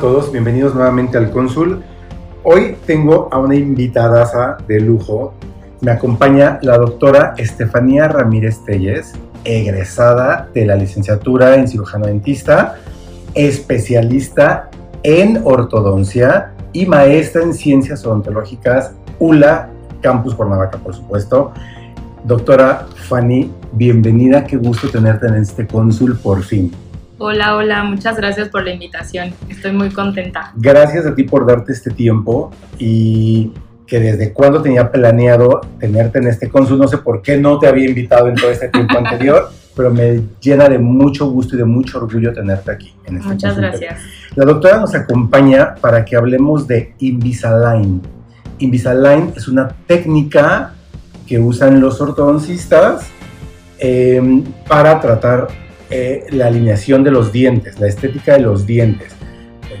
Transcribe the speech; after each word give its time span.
Todos, 0.00 0.32
bienvenidos 0.32 0.74
nuevamente 0.74 1.18
al 1.18 1.30
Cónsul. 1.30 1.82
Hoy 2.42 2.78
tengo 2.86 3.28
a 3.30 3.38
una 3.38 3.54
invitada 3.54 4.56
de 4.66 4.80
lujo. 4.80 5.34
Me 5.82 5.90
acompaña 5.90 6.58
la 6.62 6.78
doctora 6.78 7.34
Estefanía 7.36 8.08
Ramírez 8.08 8.64
Telles, 8.64 9.12
egresada 9.44 10.48
de 10.54 10.64
la 10.64 10.76
licenciatura 10.76 11.54
en 11.56 11.68
cirujano 11.68 12.06
dentista, 12.06 12.76
especialista 13.34 14.70
en 15.02 15.42
ortodoncia 15.44 16.54
y 16.72 16.86
maestra 16.86 17.42
en 17.42 17.52
ciencias 17.52 18.06
odontológicas 18.06 18.92
ULA, 19.18 19.68
Campus 20.00 20.34
Cuernavaca, 20.34 20.78
por 20.78 20.94
supuesto. 20.94 21.52
Doctora 22.24 22.86
Fanny, 23.06 23.52
bienvenida, 23.72 24.46
qué 24.46 24.56
gusto 24.56 24.88
tenerte 24.88 25.26
en 25.26 25.34
este 25.34 25.66
cónsul 25.66 26.18
por 26.18 26.42
fin. 26.42 26.72
Hola, 27.22 27.54
hola, 27.54 27.84
muchas 27.84 28.16
gracias 28.16 28.48
por 28.48 28.64
la 28.64 28.72
invitación. 28.72 29.34
Estoy 29.50 29.72
muy 29.72 29.90
contenta. 29.90 30.54
Gracias 30.56 31.04
a 31.04 31.14
ti 31.14 31.24
por 31.24 31.46
darte 31.46 31.70
este 31.70 31.90
tiempo 31.90 32.50
y 32.78 33.52
que 33.86 34.00
desde 34.00 34.32
cuando 34.32 34.62
tenía 34.62 34.90
planeado 34.90 35.60
tenerte 35.78 36.18
en 36.18 36.28
este 36.28 36.48
cónsul, 36.48 36.78
no 36.78 36.88
sé 36.88 36.96
por 36.96 37.20
qué 37.20 37.36
no 37.36 37.58
te 37.58 37.66
había 37.66 37.86
invitado 37.86 38.28
en 38.28 38.36
todo 38.36 38.50
este 38.50 38.70
tiempo 38.70 38.96
anterior, 38.96 39.50
pero 39.76 39.90
me 39.90 40.22
llena 40.40 40.66
de 40.66 40.78
mucho 40.78 41.30
gusto 41.30 41.56
y 41.56 41.58
de 41.58 41.66
mucho 41.66 41.98
orgullo 41.98 42.32
tenerte 42.32 42.70
aquí. 42.70 42.94
En 43.04 43.18
este 43.18 43.28
muchas 43.28 43.54
gracias. 43.54 44.00
La 44.34 44.46
doctora 44.46 44.80
nos 44.80 44.94
acompaña 44.94 45.74
para 45.74 46.06
que 46.06 46.16
hablemos 46.16 46.66
de 46.66 46.94
Invisalign. 47.00 48.00
Invisalign 48.60 49.34
es 49.36 49.46
una 49.46 49.68
técnica 49.86 50.72
que 51.26 51.38
usan 51.38 51.82
los 51.82 52.00
ortodoncistas 52.00 53.08
eh, 53.78 54.42
para 54.66 54.98
tratar 55.02 55.48
eh, 55.90 56.26
la 56.30 56.46
alineación 56.46 57.02
de 57.02 57.10
los 57.10 57.32
dientes, 57.32 57.78
la 57.80 57.88
estética 57.88 58.34
de 58.34 58.40
los 58.40 58.66
dientes. 58.66 59.12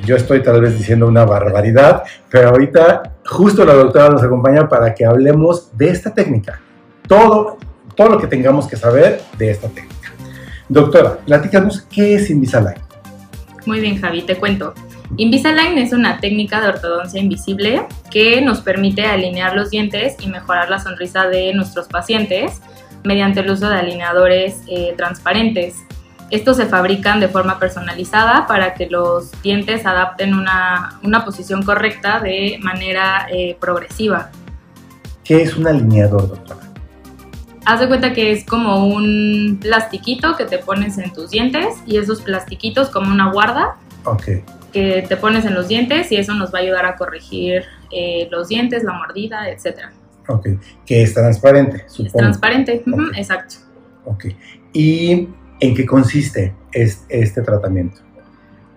Yo 0.04 0.16
estoy 0.16 0.42
tal 0.42 0.60
vez 0.60 0.76
diciendo 0.76 1.06
una 1.06 1.24
barbaridad, 1.24 2.02
pero 2.30 2.50
ahorita 2.50 3.14
justo 3.26 3.64
la 3.64 3.74
doctora 3.74 4.08
nos 4.10 4.22
acompaña 4.22 4.68
para 4.68 4.94
que 4.94 5.04
hablemos 5.04 5.76
de 5.76 5.90
esta 5.90 6.12
técnica. 6.12 6.60
Todo, 7.06 7.58
todo 7.94 8.08
lo 8.08 8.18
que 8.18 8.26
tengamos 8.26 8.66
que 8.66 8.76
saber 8.76 9.20
de 9.38 9.50
esta 9.50 9.68
técnica. 9.68 10.12
Doctora, 10.68 11.18
platícanos 11.18 11.82
qué 11.82 12.14
es 12.14 12.30
Invisalign. 12.30 12.78
Muy 13.66 13.80
bien, 13.80 14.00
Javi, 14.00 14.22
te 14.22 14.36
cuento. 14.36 14.74
Invisalign 15.16 15.76
es 15.78 15.92
una 15.92 16.20
técnica 16.20 16.60
de 16.60 16.68
ortodoncia 16.68 17.20
invisible 17.20 17.82
que 18.10 18.40
nos 18.40 18.60
permite 18.60 19.04
alinear 19.04 19.54
los 19.54 19.70
dientes 19.70 20.16
y 20.20 20.28
mejorar 20.28 20.70
la 20.70 20.78
sonrisa 20.78 21.26
de 21.26 21.52
nuestros 21.54 21.88
pacientes 21.88 22.60
mediante 23.04 23.40
el 23.40 23.50
uso 23.50 23.68
de 23.68 23.76
alineadores 23.76 24.62
eh, 24.68 24.94
transparentes. 24.96 25.76
Estos 26.30 26.56
se 26.56 26.66
fabrican 26.66 27.18
de 27.18 27.28
forma 27.28 27.58
personalizada 27.58 28.46
para 28.46 28.74
que 28.74 28.88
los 28.88 29.30
dientes 29.42 29.84
adapten 29.84 30.34
una, 30.34 31.00
una 31.02 31.24
posición 31.24 31.64
correcta 31.64 32.20
de 32.20 32.58
manera 32.62 33.26
eh, 33.32 33.56
progresiva. 33.60 34.30
¿Qué 35.24 35.42
es 35.42 35.56
un 35.56 35.66
alineador, 35.66 36.28
doctora? 36.28 36.60
Haz 37.64 37.80
de 37.80 37.88
cuenta 37.88 38.12
que 38.12 38.32
es 38.32 38.44
como 38.44 38.86
un 38.86 39.58
plastiquito 39.60 40.36
que 40.36 40.44
te 40.44 40.58
pones 40.58 40.98
en 40.98 41.12
tus 41.12 41.30
dientes 41.30 41.76
y 41.84 41.98
esos 41.98 42.22
plastiquitos 42.22 42.90
como 42.90 43.10
una 43.10 43.30
guarda 43.32 43.76
okay. 44.04 44.42
que 44.72 45.04
te 45.08 45.16
pones 45.16 45.44
en 45.44 45.54
los 45.54 45.68
dientes 45.68 46.10
y 46.12 46.16
eso 46.16 46.34
nos 46.34 46.54
va 46.54 46.60
a 46.60 46.62
ayudar 46.62 46.86
a 46.86 46.96
corregir 46.96 47.64
eh, 47.90 48.28
los 48.30 48.48
dientes, 48.48 48.84
la 48.84 48.92
mordida, 48.92 49.50
etc. 49.50 49.90
Ok, 50.28 50.48
que 50.86 51.02
es 51.02 51.12
transparente, 51.12 51.84
supongo. 51.88 52.06
Es 52.06 52.12
transparente, 52.12 52.84
okay. 52.86 53.20
exacto. 53.20 53.56
Ok, 54.04 54.26
y 54.72 55.28
¿En 55.60 55.74
qué 55.74 55.84
consiste 55.84 56.54
este 56.72 57.42
tratamiento? 57.42 58.00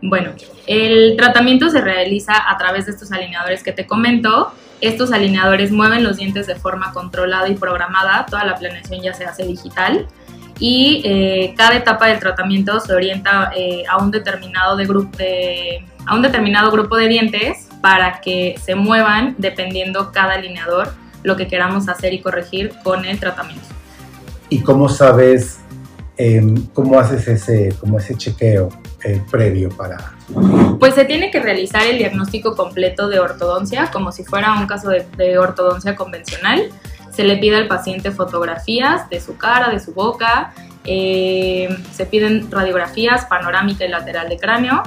Bueno, 0.01 0.31
el 0.67 1.15
tratamiento 1.17 1.69
se 1.69 1.79
realiza 1.79 2.33
a 2.49 2.57
través 2.57 2.85
de 2.85 2.91
estos 2.91 3.11
alineadores 3.13 3.63
que 3.63 3.71
te 3.71 3.87
comento. 3.87 4.51
Estos 4.81 5.13
alineadores 5.13 5.71
mueven 5.71 6.03
los 6.03 6.17
dientes 6.17 6.45
de 6.45 6.55
forma 6.55 6.91
controlada 6.91 7.47
y 7.47 7.55
programada. 7.55 8.25
Toda 8.29 8.43
la 8.43 8.55
planeación 8.55 9.01
ya 9.01 9.13
se 9.13 9.23
hace 9.23 9.45
digital. 9.45 10.07
Y 10.59 11.01
eh, 11.05 11.53
cada 11.55 11.77
etapa 11.77 12.07
del 12.07 12.19
tratamiento 12.19 12.81
se 12.81 12.93
orienta 12.93 13.51
eh, 13.55 13.83
a, 13.89 13.97
un 14.03 14.11
determinado 14.11 14.75
de 14.75 14.85
grupo 14.85 15.17
de, 15.17 15.85
a 16.05 16.15
un 16.15 16.21
determinado 16.21 16.69
grupo 16.69 16.97
de 16.97 17.07
dientes 17.07 17.69
para 17.81 18.19
que 18.19 18.55
se 18.61 18.75
muevan 18.75 19.35
dependiendo 19.37 20.11
cada 20.11 20.33
alineador 20.33 20.93
lo 21.23 21.37
que 21.37 21.47
queramos 21.47 21.87
hacer 21.87 22.13
y 22.13 22.19
corregir 22.19 22.73
con 22.83 23.05
el 23.05 23.19
tratamiento. 23.19 23.65
¿Y 24.49 24.61
cómo 24.61 24.89
sabes 24.89 25.62
¿cómo 26.73 26.99
haces 26.99 27.27
ese, 27.27 27.75
como 27.79 27.97
ese 27.97 28.15
chequeo 28.15 28.69
eh, 29.03 29.21
previo 29.31 29.69
para...? 29.69 30.13
Pues 30.79 30.95
se 30.95 31.05
tiene 31.05 31.31
que 31.31 31.39
realizar 31.39 31.85
el 31.85 31.97
diagnóstico 31.97 32.55
completo 32.55 33.07
de 33.07 33.19
ortodoncia, 33.19 33.89
como 33.91 34.11
si 34.11 34.23
fuera 34.23 34.53
un 34.53 34.67
caso 34.67 34.89
de, 34.89 35.05
de 35.17 35.37
ortodoncia 35.37 35.95
convencional. 35.95 36.69
Se 37.11 37.23
le 37.23 37.37
pide 37.37 37.57
al 37.57 37.67
paciente 37.67 38.11
fotografías 38.11 39.09
de 39.09 39.19
su 39.19 39.37
cara, 39.37 39.69
de 39.69 39.79
su 39.79 39.93
boca, 39.93 40.53
eh, 40.85 41.69
se 41.93 42.05
piden 42.05 42.51
radiografías 42.51 43.25
panorámica 43.25 43.85
y 43.85 43.87
lateral 43.87 44.29
de 44.29 44.37
cráneo 44.37 44.83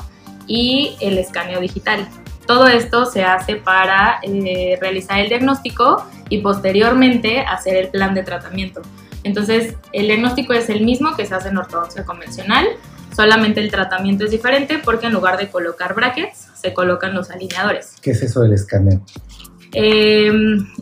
y 0.46 0.96
el 1.00 1.18
escaneo 1.18 1.60
digital. 1.60 2.06
Todo 2.46 2.68
esto 2.68 3.06
se 3.06 3.24
hace 3.24 3.56
para 3.56 4.20
eh, 4.22 4.78
realizar 4.80 5.18
el 5.18 5.28
diagnóstico 5.28 6.04
y 6.28 6.38
posteriormente 6.38 7.40
hacer 7.40 7.76
el 7.76 7.88
plan 7.88 8.14
de 8.14 8.22
tratamiento. 8.22 8.82
Entonces, 9.26 9.74
el 9.92 10.06
diagnóstico 10.06 10.52
es 10.52 10.70
el 10.70 10.84
mismo 10.84 11.16
que 11.16 11.26
se 11.26 11.34
hace 11.34 11.48
en 11.48 11.58
ortodoncia 11.58 12.04
convencional, 12.04 12.64
solamente 13.14 13.60
el 13.60 13.72
tratamiento 13.72 14.24
es 14.24 14.30
diferente 14.30 14.78
porque 14.78 15.06
en 15.06 15.12
lugar 15.12 15.36
de 15.36 15.48
colocar 15.48 15.94
brackets, 15.94 16.46
se 16.54 16.72
colocan 16.72 17.12
los 17.12 17.28
alineadores. 17.30 17.96
¿Qué 18.00 18.12
es 18.12 18.22
eso 18.22 18.42
del 18.42 18.52
escaneo? 18.52 19.00
Eh, 19.72 20.30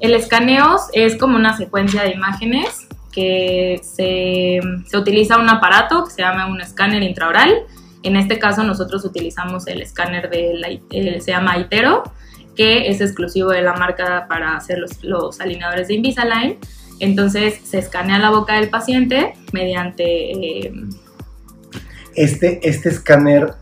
el 0.01 0.15
escaneo 0.15 0.77
es 0.93 1.17
como 1.17 1.37
una 1.37 1.57
secuencia 1.57 2.03
de 2.03 2.11
imágenes 2.11 2.87
que 3.11 3.81
se, 3.83 4.61
se, 4.91 4.99
utiliza 4.99 5.39
un 5.39 5.49
aparato 5.49 6.05
que 6.05 6.11
se 6.11 6.21
llama 6.21 6.47
un 6.47 6.61
escáner 6.61 7.03
intraoral. 7.03 7.51
En 8.03 8.17
este 8.17 8.39
caso 8.39 8.63
nosotros 8.63 9.07
utilizamos 9.07 9.67
el 9.69 9.81
escáner 9.81 10.29
de 10.29 10.53
la, 10.55 10.69
eh, 10.69 11.21
se 11.23 11.31
llama 11.31 11.57
Itero, 11.57 12.03
que 12.55 12.89
es 12.89 13.01
exclusivo 13.01 13.51
de 13.51 13.63
la 13.63 13.73
marca 13.73 14.27
para 14.29 14.55
hacer 14.55 14.79
los, 14.81 15.03
los 15.03 15.41
alineadores 15.41 15.89
de 15.89 15.95
Invisalign. 15.95 16.59
Entonces 17.01 17.61
se 17.65 17.79
escanea 17.79 18.19
la 18.19 18.31
boca 18.31 18.55
del 18.55 18.71
paciente 18.71 19.35
mediante... 19.53 20.33
Eh, 20.33 20.73
este, 22.15 22.61
este 22.69 22.91
escáner 22.91 23.55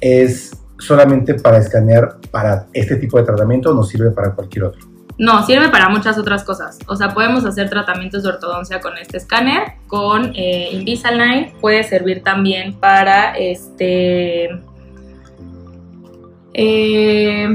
es 0.00 0.52
solamente 0.78 1.34
para 1.34 1.58
escanear 1.58 2.18
para 2.30 2.66
este 2.72 2.96
tipo 2.96 3.18
de 3.18 3.24
tratamiento 3.24 3.70
o 3.70 3.74
no 3.74 3.82
sirve 3.82 4.10
para 4.10 4.34
cualquier 4.34 4.64
otro? 4.64 4.80
No, 5.16 5.46
sirve 5.46 5.68
para 5.68 5.88
muchas 5.88 6.18
otras 6.18 6.42
cosas. 6.42 6.78
O 6.88 6.96
sea, 6.96 7.14
podemos 7.14 7.44
hacer 7.44 7.70
tratamientos 7.70 8.24
de 8.24 8.30
ortodoncia 8.30 8.80
con 8.80 8.98
este 8.98 9.18
escáner, 9.18 9.74
con 9.86 10.32
eh, 10.34 10.70
Invisalign. 10.72 11.52
Puede 11.60 11.84
servir 11.84 12.22
también 12.24 12.74
para 12.74 13.36
este 13.36 14.50
eh, 16.54 17.48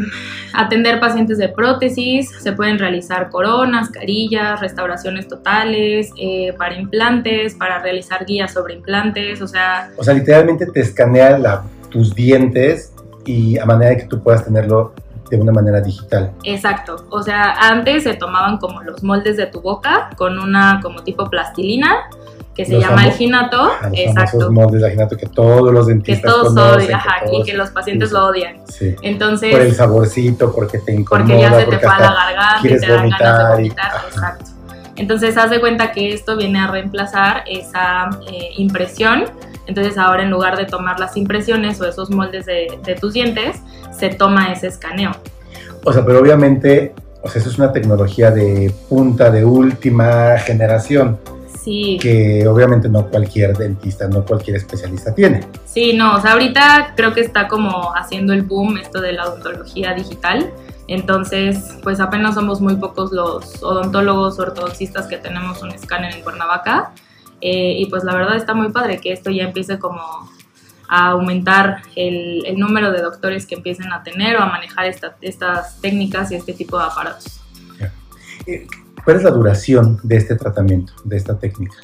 atender 0.53 0.99
pacientes 0.99 1.37
de 1.37 1.49
prótesis, 1.49 2.29
se 2.29 2.51
pueden 2.51 2.77
realizar 2.77 3.29
coronas, 3.29 3.89
carillas, 3.89 4.59
restauraciones 4.59 5.27
totales, 5.27 6.11
eh, 6.17 6.53
para 6.57 6.75
implantes, 6.75 7.55
para 7.55 7.81
realizar 7.81 8.25
guías 8.25 8.53
sobre 8.53 8.73
implantes, 8.75 9.41
o 9.41 9.47
sea... 9.47 9.89
O 9.97 10.03
sea, 10.03 10.13
literalmente 10.13 10.65
te 10.65 10.81
escanea 10.81 11.37
la, 11.37 11.63
tus 11.89 12.13
dientes 12.13 12.93
y 13.25 13.57
a 13.57 13.65
manera 13.65 13.91
de 13.91 13.97
que 13.97 14.05
tú 14.05 14.21
puedas 14.21 14.43
tenerlo 14.43 14.93
de 15.29 15.37
una 15.37 15.51
manera 15.51 15.81
digital. 15.81 16.31
Exacto, 16.43 17.05
o 17.09 17.21
sea, 17.21 17.51
antes 17.69 18.03
se 18.03 18.13
tomaban 18.15 18.57
como 18.57 18.81
los 18.81 19.03
moldes 19.03 19.37
de 19.37 19.45
tu 19.47 19.61
boca 19.61 20.09
con 20.17 20.39
una 20.39 20.79
como 20.81 21.03
tipo 21.03 21.29
plastilina 21.29 22.09
que 22.55 22.65
se 22.65 22.73
Los 22.73 22.83
llama 22.83 23.05
el 23.05 23.13
ginato, 23.13 23.71
los 23.83 23.91
exacto, 23.97 24.51
moldes 24.51 24.81
de 24.81 24.91
ginato 24.91 25.15
que 25.15 25.27
todos 25.27 25.71
los 25.71 25.85
que 25.87 25.93
dentistas 25.93 26.29
todos 26.29 26.47
conocen, 26.49 26.81
odian, 26.87 26.99
ajá, 26.99 27.15
todos 27.25 27.39
y 27.39 27.43
que 27.51 27.57
los 27.57 27.69
pacientes 27.69 28.09
usan. 28.09 28.21
lo 28.21 28.27
odian. 28.27 28.55
Sí. 28.67 28.95
Entonces, 29.01 29.51
Por 29.53 29.61
el 29.61 29.73
saborcito, 29.73 30.51
porque 30.53 30.79
te 30.79 30.93
incomoda, 30.93 31.25
porque 31.25 31.39
ya 31.41 31.49
se 31.51 31.59
te 31.59 31.65
porque 31.67 31.85
fue 31.85 31.95
a 31.95 31.99
la 31.99 32.13
garganta 32.13 32.67
y 32.67 32.79
te 32.79 32.87
dan 32.87 33.09
ganas 33.09 33.37
de 33.37 33.53
vomitar 33.53 33.61
y- 33.61 33.67
exacto. 34.13 34.45
Entonces, 34.97 35.37
haz 35.37 35.49
de 35.51 35.61
cuenta 35.61 35.93
que 35.93 36.11
esto 36.13 36.35
viene 36.35 36.59
a 36.59 36.67
reemplazar 36.67 37.43
esa 37.47 38.09
eh, 38.29 38.49
impresión. 38.57 39.23
Entonces, 39.67 39.97
ahora 39.97 40.23
en 40.23 40.31
lugar 40.31 40.57
de 40.57 40.65
tomar 40.65 40.99
las 40.99 41.15
impresiones 41.15 41.79
o 41.79 41.87
esos 41.87 42.09
moldes 42.09 42.45
de, 42.45 42.79
de 42.83 42.95
tus 42.95 43.13
dientes, 43.13 43.57
se 43.91 44.09
toma 44.09 44.51
ese 44.51 44.67
escaneo. 44.67 45.11
O 45.83 45.93
sea, 45.93 46.05
pero 46.05 46.19
obviamente, 46.19 46.93
o 47.21 47.29
sea, 47.29 47.41
eso 47.41 47.49
es 47.49 47.57
una 47.57 47.71
tecnología 47.71 48.31
de 48.31 48.73
punta, 48.87 49.29
de 49.29 49.45
última 49.45 50.37
generación. 50.39 51.19
Sí. 51.63 51.97
Que 52.01 52.47
obviamente 52.47 52.87
no 52.87 53.07
cualquier 53.09 53.55
dentista, 53.57 54.07
no 54.07 54.25
cualquier 54.25 54.57
especialista 54.57 55.13
tiene. 55.13 55.45
Sí, 55.65 55.93
no, 55.93 56.15
o 56.15 56.21
sea, 56.21 56.33
ahorita 56.33 56.93
creo 56.95 57.13
que 57.13 57.21
está 57.21 57.47
como 57.47 57.93
haciendo 57.95 58.33
el 58.33 58.43
boom 58.43 58.77
esto 58.77 59.01
de 59.01 59.13
la 59.13 59.27
odontología 59.27 59.93
digital. 59.93 60.51
Entonces, 60.87 61.77
pues 61.83 61.99
apenas 61.99 62.35
somos 62.35 62.61
muy 62.61 62.75
pocos 62.75 63.11
los 63.11 63.61
odontólogos 63.61 64.39
ortodoncistas 64.39 65.05
que 65.07 65.17
tenemos 65.17 65.61
un 65.61 65.71
escáner 65.71 66.15
en 66.15 66.21
Cuernavaca. 66.23 66.93
Eh, 67.41 67.75
y 67.79 67.85
pues 67.87 68.03
la 68.03 68.13
verdad 68.15 68.35
está 68.35 68.53
muy 68.53 68.69
padre 68.71 68.99
que 68.99 69.11
esto 69.13 69.29
ya 69.31 69.43
empiece 69.43 69.79
como 69.79 70.01
a 70.91 71.09
aumentar 71.09 71.83
el, 71.95 72.43
el 72.45 72.57
número 72.57 72.91
de 72.91 73.01
doctores 73.01 73.45
que 73.45 73.55
empiecen 73.55 73.93
a 73.93 74.01
tener 74.03 74.35
o 74.37 74.41
a 74.41 74.47
manejar 74.47 74.85
esta- 74.87 75.15
estas 75.21 75.79
técnicas 75.81 76.31
y 76.31 76.35
este 76.35 76.53
tipo 76.53 76.77
de 76.79 76.85
aparatos. 76.85 77.41
Eh, 78.47 78.65
¿Cuál 79.03 79.17
es 79.17 79.23
la 79.23 79.29
duración 79.31 79.99
de 80.03 80.17
este 80.17 80.35
tratamiento, 80.35 80.93
de 81.03 81.17
esta 81.17 81.37
técnica? 81.37 81.75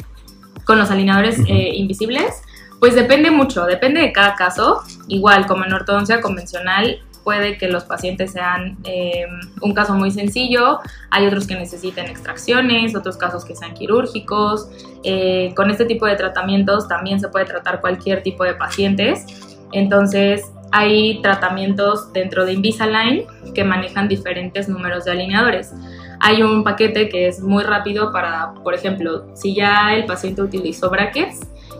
Con 0.66 0.80
los 0.80 0.90
alineadores 0.92 1.38
Ujú. 1.40 1.48
eh, 1.50 1.76
invisibles, 1.76 2.42
pues 2.80 2.96
depende 2.96 3.30
mucho, 3.32 3.66
depende 3.66 4.02
de 4.02 4.12
cada 4.12 4.36
caso. 4.36 4.82
Igual, 5.08 5.46
como 5.46 5.64
en 5.66 5.74
ortodoncia 5.74 6.20
convencional, 6.20 7.00
puede 7.26 7.58
que 7.58 7.68
los 7.68 7.84
pacientes 7.84 8.32
sean 8.32 8.78
eh, 8.86 9.26
un 9.62 9.74
caso 9.74 9.96
muy 9.96 10.12
sencillo, 10.12 10.80
hay 11.10 11.26
otros 11.26 11.48
que 11.48 11.56
necesiten 11.56 12.06
extracciones, 12.06 12.96
otros 12.96 13.18
casos 13.18 13.44
que 13.44 13.56
sean 13.56 13.74
quirúrgicos. 13.74 14.70
Eh, 15.04 15.52
con 15.56 15.70
este 15.70 15.84
tipo 15.86 16.06
de 16.06 16.16
tratamientos 16.16 16.88
también 16.88 17.20
se 17.20 17.28
puede 17.28 17.46
tratar 17.46 17.82
cualquier 17.82 18.24
tipo 18.24 18.46
de 18.46 18.54
pacientes. 18.54 19.26
Entonces, 19.74 20.44
hay 20.72 21.22
tratamientos 21.22 22.14
dentro 22.14 22.46
de 22.46 22.54
Invisalign 22.54 23.26
que 23.54 23.64
manejan 23.64 24.08
diferentes 24.08 24.70
números 24.70 25.06
de 25.06 25.12
alineadores. 25.12 25.74
Hay 26.20 26.44
un 26.44 26.64
paquete 26.64 27.10
que 27.10 27.28
es 27.28 27.42
muy 27.42 27.64
rápido 27.64 28.12
para, 28.12 28.54
por 28.64 28.74
ejemplo, 28.74 29.26
si 29.36 29.56
ya 29.56 29.94
el 29.96 30.06
paciente 30.06 30.42
utilizó 30.42 30.90
brackets 30.90 31.40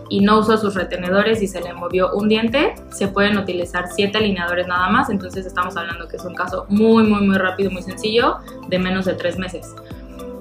y 0.10 0.22
no 0.22 0.40
usó 0.40 0.58
sus 0.58 0.76
retenedores 0.76 1.42
y 1.42 1.48
se 1.48 1.62
le 1.62 1.74
movió 1.74 2.14
un 2.14 2.30
diente, 2.30 2.76
se 2.92 3.08
pueden 3.08 3.38
utilizar 3.38 3.88
siete 3.94 4.18
alineadores 4.18 4.68
nada 4.68 4.90
más. 4.90 5.10
Entonces 5.10 5.46
estamos 5.46 5.76
hablando 5.78 6.08
que 6.08 6.18
es 6.18 6.26
un 6.26 6.36
caso 6.36 6.66
muy, 6.70 7.04
muy, 7.04 7.22
muy 7.22 7.38
rápido, 7.38 7.72
muy 7.72 7.82
sencillo, 7.82 8.38
de 8.68 8.80
menos 8.80 9.06
de 9.06 9.14
tres 9.14 9.38
meses. 9.38 9.74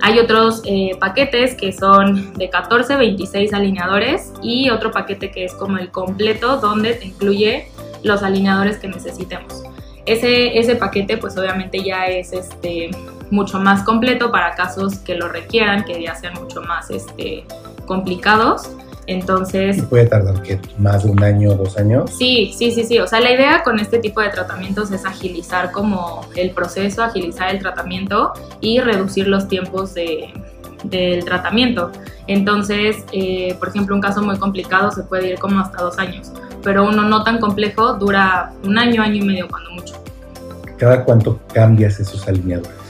Hay 0.03 0.19
otros 0.19 0.61
eh, 0.67 0.97
paquetes 1.01 1.55
que 1.55 1.73
son 1.73 2.35
de 2.35 2.51
14, 2.51 2.97
26 2.97 3.55
alineadores 3.55 4.33
y 4.43 4.69
otro 4.69 4.91
paquete 4.91 5.31
que 5.31 5.45
es 5.45 5.55
como 5.55 5.79
el 5.79 5.91
completo 5.91 6.59
donde 6.59 6.95
te 6.95 7.07
incluye 7.07 7.69
los 8.03 8.23
alineadores 8.23 8.77
que 8.77 8.89
necesitemos. 8.89 9.63
Ese, 10.05 10.59
ese 10.59 10.77
paquete 10.77 11.17
pues 11.17 11.39
obviamente 11.39 11.83
ya 11.83 12.05
es 12.07 12.35
este, 12.35 12.91
mucho 13.31 13.59
más 13.59 13.83
completo 13.83 14.31
para 14.31 14.55
casos 14.55 14.99
que 14.99 15.15
lo 15.15 15.29
requieran, 15.29 15.85
que 15.85 16.03
ya 16.03 16.15
sean 16.15 16.35
mucho 16.35 16.61
más 16.61 16.91
este, 16.91 17.45
complicados. 17.87 18.69
Entonces, 19.07 19.79
¿Y 19.79 19.83
puede 19.83 20.07
tardar 20.07 20.41
que 20.43 20.59
más 20.79 21.05
de 21.05 21.11
un 21.11 21.23
año 21.23 21.51
o 21.51 21.55
dos 21.55 21.77
años? 21.77 22.11
Sí, 22.17 22.55
sí, 22.57 22.71
sí, 22.71 22.85
sí. 22.85 22.99
O 22.99 23.07
sea, 23.07 23.21
la 23.21 23.33
idea 23.33 23.63
con 23.63 23.79
este 23.79 23.99
tipo 23.99 24.21
de 24.21 24.31
tratamientos 24.31 24.91
es 24.91 25.05
agilizar 25.05 25.71
como 25.73 26.27
el 26.37 26.51
proceso, 26.51 27.03
agilizar 27.03 27.55
el 27.55 27.61
tratamiento 27.61 28.33
y 28.61 28.81
reducir 28.81 29.29
los 29.29 29.49
tiempos 29.49 29.95
de, 29.95 30.33
del 30.85 31.25
tratamiento. 31.25 31.91
Entonces, 32.27 33.05
eh, 33.13 33.57
por 33.59 33.69
ejemplo, 33.69 33.95
un 33.95 34.01
caso 34.01 34.23
muy 34.23 34.39
complicado 34.39 34.91
se 34.91 35.03
puede 35.03 35.31
ir 35.33 35.39
como 35.39 35.61
hasta 35.61 35.83
dos 35.83 35.99
años, 35.99 36.33
pero 36.63 36.89
uno 36.89 37.03
no 37.03 37.25
tan 37.25 37.39
complejo 37.39 37.95
dura 37.95 38.53
un 38.65 38.79
año, 38.79 39.03
año 39.03 39.17
y 39.17 39.27
medio 39.27 39.49
cuando 39.49 39.71
mucho. 39.71 39.95
¿Cada 40.79 41.05
cuánto 41.05 41.39
cambias 41.53 42.01
esos 42.01 42.27
alineadores? 42.27 42.84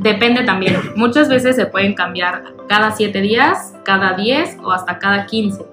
Depende 0.00 0.44
también. 0.44 0.76
Muchas 0.94 1.28
veces 1.28 1.56
se 1.56 1.66
pueden 1.66 1.94
cambiar 1.94 2.44
cada 2.68 2.90
7 2.92 3.20
días, 3.20 3.74
cada 3.84 4.14
10 4.14 4.58
o 4.62 4.72
hasta 4.72 4.98
cada 4.98 5.26
15, 5.26 5.64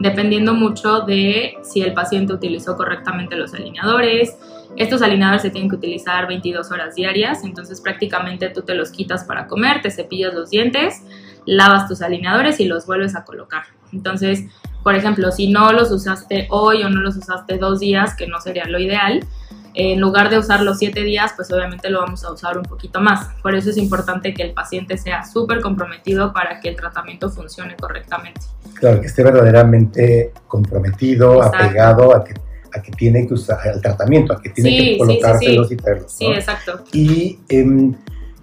dependiendo 0.00 0.54
mucho 0.54 1.00
de 1.00 1.54
si 1.62 1.82
el 1.82 1.94
paciente 1.94 2.32
utilizó 2.32 2.76
correctamente 2.76 3.36
los 3.36 3.54
alineadores. 3.54 4.36
Estos 4.76 5.02
alineadores 5.02 5.42
se 5.42 5.50
tienen 5.50 5.70
que 5.70 5.76
utilizar 5.76 6.26
22 6.28 6.70
horas 6.70 6.94
diarias, 6.94 7.44
entonces 7.44 7.80
prácticamente 7.80 8.48
tú 8.50 8.62
te 8.62 8.74
los 8.74 8.90
quitas 8.90 9.24
para 9.24 9.46
comer, 9.46 9.80
te 9.80 9.90
cepillas 9.90 10.34
los 10.34 10.50
dientes, 10.50 11.02
lavas 11.46 11.88
tus 11.88 12.02
alineadores 12.02 12.60
y 12.60 12.66
los 12.66 12.86
vuelves 12.86 13.16
a 13.16 13.24
colocar. 13.24 13.64
Entonces, 13.92 14.44
por 14.82 14.94
ejemplo, 14.94 15.32
si 15.32 15.50
no 15.50 15.72
los 15.72 15.90
usaste 15.90 16.46
hoy 16.50 16.82
o 16.82 16.90
no 16.90 17.00
los 17.00 17.16
usaste 17.16 17.58
dos 17.58 17.80
días, 17.80 18.14
que 18.14 18.26
no 18.26 18.40
sería 18.40 18.66
lo 18.66 18.78
ideal, 18.78 19.24
en 19.74 20.00
lugar 20.00 20.30
de 20.30 20.38
usar 20.38 20.62
los 20.62 20.78
siete 20.78 21.02
días, 21.02 21.32
pues 21.36 21.52
obviamente 21.52 21.90
lo 21.90 22.00
vamos 22.00 22.24
a 22.24 22.32
usar 22.32 22.58
un 22.58 22.64
poquito 22.64 23.00
más. 23.00 23.28
Por 23.42 23.54
eso 23.54 23.70
es 23.70 23.76
importante 23.76 24.34
que 24.34 24.42
el 24.42 24.52
paciente 24.52 24.98
sea 24.98 25.24
súper 25.24 25.60
comprometido 25.60 26.32
para 26.32 26.60
que 26.60 26.70
el 26.70 26.76
tratamiento 26.76 27.30
funcione 27.30 27.76
correctamente. 27.76 28.40
Claro, 28.74 29.00
que 29.00 29.06
esté 29.06 29.22
verdaderamente 29.22 30.32
comprometido, 30.46 31.36
Exacto. 31.36 31.64
apegado 31.64 32.16
a 32.16 32.24
que, 32.24 32.34
a 32.72 32.82
que 32.82 32.92
tiene 32.92 33.26
que 33.26 33.34
usar 33.34 33.58
el 33.72 33.80
tratamiento, 33.80 34.32
a 34.32 34.40
que 34.40 34.50
tiene 34.50 34.70
Sí, 34.70 34.76
que 34.76 34.82
sí, 34.84 34.92
sí, 34.92 34.98
colocárselos 34.98 35.68
sí. 35.68 35.74
y 35.74 35.76
traerlos. 35.76 36.12
Sí, 36.12 36.28
¿no? 36.28 36.34
exacto. 36.34 36.84
Y 36.92 37.38
em, 37.48 37.94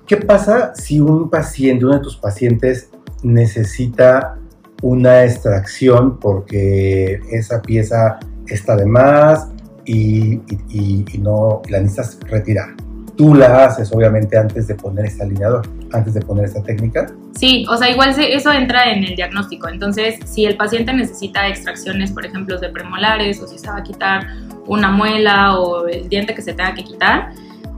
¿qué 0.06 0.18
pasa 0.18 0.74
si 0.76 1.00
un 1.00 1.30
paciente, 1.30 1.86
uno 1.86 1.96
de 1.96 2.02
tus 2.02 2.18
pacientes, 2.18 2.90
necesita 3.24 4.38
una 4.82 5.24
extracción 5.24 6.20
porque 6.20 7.20
esa 7.32 7.62
pieza 7.62 8.20
está 8.48 8.76
de 8.76 8.86
más 8.86 9.50
y, 9.86 10.36
y- 10.70 11.06
y- 11.14 11.18
no 11.20 11.62
la 11.70 11.80
necesitas 11.80 12.20
retirar? 12.30 12.70
Tú 13.18 13.34
la 13.34 13.66
haces 13.66 13.92
obviamente 13.94 14.38
antes 14.38 14.68
de 14.68 14.76
poner 14.76 15.06
este 15.06 15.24
alineador, 15.24 15.66
antes 15.94 16.14
de 16.14 16.22
poner 16.22 16.46
esta 16.46 16.62
técnica. 16.62 17.08
Sí, 17.36 17.66
o 17.70 17.78
sea, 17.78 17.90
igual 17.90 18.10
eso 18.20 18.52
entra 18.52 18.92
en 18.92 19.04
el 19.06 19.16
diagnóstico. 19.16 19.70
Entonces, 19.70 20.16
si 20.26 20.46
el 20.46 20.58
paciente 20.58 20.92
necesita 20.94 21.48
extracciones, 21.48 22.12
por 22.12 22.26
ejemplo, 22.26 22.60
de 22.60 22.70
premolares 22.70 23.42
o 23.42 23.48
si 23.48 23.58
se 23.58 23.68
va 23.68 23.78
a 23.78 23.84
quitar 23.84 24.28
una 24.68 24.92
muela 24.92 25.58
o 25.60 25.88
el 25.88 26.10
diente 26.10 26.36
que 26.36 26.42
se 26.42 26.54
tenga 26.54 26.74
que 26.74 26.84
quitar, 26.84 27.32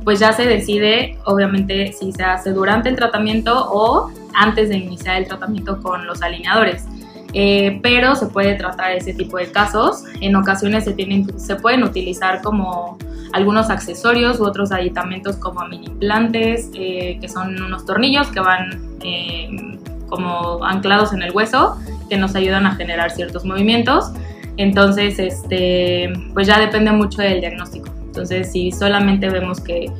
pues 0.04 0.20
ya 0.20 0.32
se 0.34 0.46
decide, 0.48 1.20
obviamente, 1.26 1.92
si 1.92 2.12
se 2.14 2.24
hace 2.24 2.52
durante 2.52 2.90
el 2.90 2.96
tratamiento 2.96 3.54
o 3.72 4.10
antes 4.34 4.70
de 4.70 4.78
iniciar 4.78 5.18
el 5.18 5.28
tratamiento 5.28 5.82
con 5.82 6.08
los 6.08 6.22
alineadores. 6.24 6.86
Eh, 7.34 7.80
pero 7.84 8.16
se 8.16 8.28
puede 8.28 8.56
tratar 8.56 8.92
ese 8.92 9.14
tipo 9.14 9.38
de 9.38 9.52
casos. 9.52 10.04
En 10.22 10.36
ocasiones 10.36 10.86
se, 10.86 10.94
tienen, 10.94 11.40
se 11.40 11.56
pueden 11.56 11.84
utilizar 11.84 12.42
como 12.42 12.98
algunos 13.34 13.70
accesorios 13.70 14.40
u 14.40 14.46
otros 14.46 14.72
aditamentos 14.72 15.36
como 15.36 15.66
mini 15.68 15.88
implantes, 15.88 16.70
eh, 16.74 17.18
que 17.20 17.28
son 17.28 17.62
unos 17.62 17.86
tornillos 17.86 18.28
que 18.28 18.40
van 18.40 18.82
eh, 19.04 19.78
como 20.08 20.64
anclados 20.64 21.14
en 21.14 21.22
el 21.22 21.32
hueso, 21.32 21.78
que 22.10 22.18
nos 22.18 22.36
ayudan 22.36 22.66
a 22.66 22.76
generar 22.76 23.12
ciertos 23.12 23.44
movimientos. 23.44 24.12
Entonces, 24.56 25.20
este, 25.20 26.12
pues 26.34 26.48
ya 26.48 26.60
depende 26.60 26.92
mucho 26.92 27.22
del 27.22 27.42
diagnóstico. 27.42 27.90
Entonces, 28.06 28.52
si 28.52 28.72
solamente 28.72 29.30
vemos 29.30 29.60
que 29.60 29.92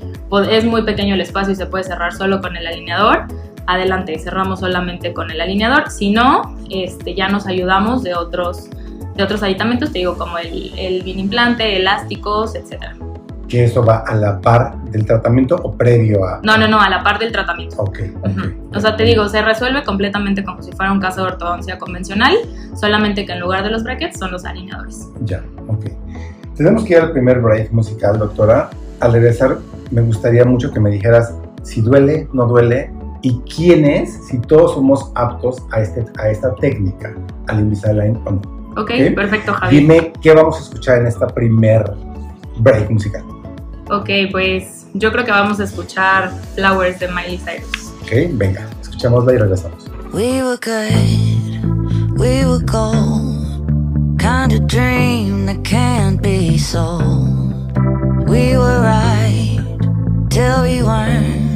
es 0.50 0.66
muy 0.66 0.82
pequeño 0.82 1.14
el 1.14 1.22
espacio 1.22 1.54
y 1.54 1.56
se 1.56 1.68
puede 1.68 1.84
cerrar 1.84 2.14
solo 2.14 2.42
con 2.42 2.56
el 2.56 2.66
alineador, 2.66 3.28
adelante, 3.68 4.18
cerramos 4.18 4.62
solamente 4.62 5.14
con 5.14 5.30
el 5.30 5.42
alineador. 5.42 5.92
Si 5.92 6.12
no, 6.12 6.56
este, 6.70 7.14
ya 7.14 7.28
nos 7.30 7.46
ayudamos 7.48 8.04
de 8.04 8.16
otros, 8.16 8.70
de 9.16 9.24
otros 9.24 9.44
aditamentos, 9.44 9.92
te 9.92 10.00
digo, 10.00 10.18
como 10.18 10.38
el, 10.38 10.74
el 10.78 11.08
implante, 11.08 11.78
elásticos, 11.78 12.56
etcétera. 12.56 12.96
Que 13.48 13.64
eso 13.64 13.86
va 13.86 14.00
a 14.00 14.14
la 14.14 14.42
par 14.42 14.76
del 14.92 15.06
tratamiento 15.06 15.56
o 15.56 15.74
previo 15.74 16.26
a... 16.26 16.42
No, 16.44 16.58
no, 16.58 16.68
no, 16.68 16.82
a 16.82 16.90
la 16.90 17.02
par 17.02 17.18
del 17.18 17.32
tratamiento. 17.32 17.78
Ok, 17.78 18.00
ok. 18.20 18.28
Ujú. 18.28 18.70
O 18.76 18.80
sea, 18.80 18.98
te 18.98 19.04
digo, 19.04 19.30
se 19.30 19.42
resuelve 19.42 19.84
completamente 19.84 20.44
como 20.44 20.62
si 20.62 20.74
fuera 20.74 20.92
un 20.92 21.00
caso 21.00 21.22
de 21.22 21.28
ortodoncia 21.32 21.78
convencional, 21.78 22.36
solamente 22.76 23.26
que 23.26 23.32
en 23.32 23.40
lugar 23.40 23.64
de 23.64 23.70
los 23.70 23.84
brackets 23.84 24.20
son 24.20 24.32
los 24.32 24.44
alineadores. 24.44 25.08
Ya, 25.22 25.44
ok. 25.68 25.86
Tenemos 26.58 26.84
que 26.84 26.94
ir 26.94 27.00
al 27.00 27.12
primer 27.12 27.40
break 27.40 27.72
musical, 27.72 28.20
doctora. 28.20 28.70
Al 29.00 29.14
regresar, 29.14 29.60
me 29.92 30.02
gustaría 30.02 30.44
mucho 30.44 30.74
que 30.74 30.82
me 30.82 30.90
dijeras 30.90 31.34
si 31.64 31.82
duele, 31.82 32.28
no 32.34 32.48
duele, 32.48 32.92
y 33.22 33.40
quiénes, 33.42 34.28
si 34.28 34.38
todos 34.40 34.74
somos 34.74 35.12
aptos 35.16 35.58
a, 35.72 35.82
este, 35.82 36.06
a 36.20 36.30
esta 36.30 36.54
técnica, 36.56 37.16
al 37.48 37.60
Invisalign 37.60 38.20
o 38.26 38.32
no. 38.32 38.42
Ok, 38.82 38.92
Ok. 38.92 39.16
perfecto, 39.16 39.54
Javier. 39.54 39.82
Dime 39.82 40.14
qué 40.22 40.34
vamos 40.34 40.58
a 40.58 40.60
escuchar 40.62 41.00
en 41.02 41.08
esta 41.08 41.28
primer 41.28 41.84
break 42.60 42.90
musical. 42.92 43.24
Ok, 43.90 44.10
pues 44.32 44.86
yo 44.94 45.12
creo 45.12 45.26
que 45.26 45.32
vamos 45.32 45.60
a 45.60 45.64
escuchar 45.64 46.32
Flowers 46.56 47.00
de 47.00 47.08
Miley 47.08 47.38
Cyrus. 47.40 47.92
Ok, 48.04 48.12
venga, 48.38 48.68
escuchémosla 48.82 49.34
y 49.34 49.38
regresamos. 49.38 49.90
We 50.14 50.42
were 50.44 50.58
good, 50.58 52.20
we 52.20 52.46
were 52.46 52.64
gold. 52.66 53.36
Kind 54.20 54.52
of 54.54 54.68
dream 54.68 55.46
that 55.46 55.64
can't 55.64 56.22
be 56.22 56.58
sold. 56.58 57.72
We 58.28 58.58
were 58.58 58.82
right 58.82 59.60
till 60.30 60.62
we 60.64 60.84
weren't. 60.84 61.47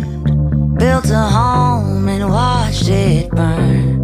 built 0.82 1.12
a 1.12 1.26
home 1.38 2.10
and 2.10 2.28
watched 2.28 2.90
it 2.90 3.30
burn. 3.30 4.00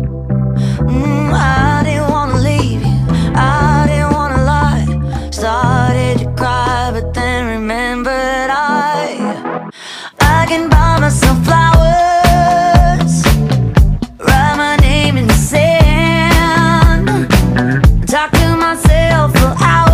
Mm, 0.85 1.33
I 1.33 1.81
didn't 1.83 2.11
wanna 2.11 2.37
leave 2.37 2.81
you, 2.85 2.99
I 3.33 3.85
didn't 3.89 4.11
wanna 4.13 4.43
lie. 4.43 4.85
Started 5.31 6.19
to 6.19 6.27
cry, 6.35 6.91
but 6.93 7.15
then 7.15 7.47
remembered 7.47 8.51
I 8.51 9.69
I 10.21 10.45
can 10.47 10.69
buy 10.69 10.99
myself 10.99 11.37
flowers, 11.47 13.13
write 14.27 14.55
my 14.63 14.75
name 14.87 15.17
in 15.17 15.25
the 15.25 15.39
sand, 15.51 17.07
talk 18.07 18.29
to 18.33 18.55
myself 18.55 19.31
for 19.39 19.55
hours. 19.65 19.86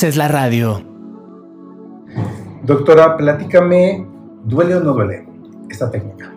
Haces 0.00 0.16
la 0.16 0.28
radio. 0.28 0.82
Doctora, 2.62 3.18
platícame, 3.18 4.06
¿duele 4.44 4.76
o 4.76 4.80
no 4.80 4.94
duele 4.94 5.26
esta 5.68 5.90
técnica? 5.90 6.32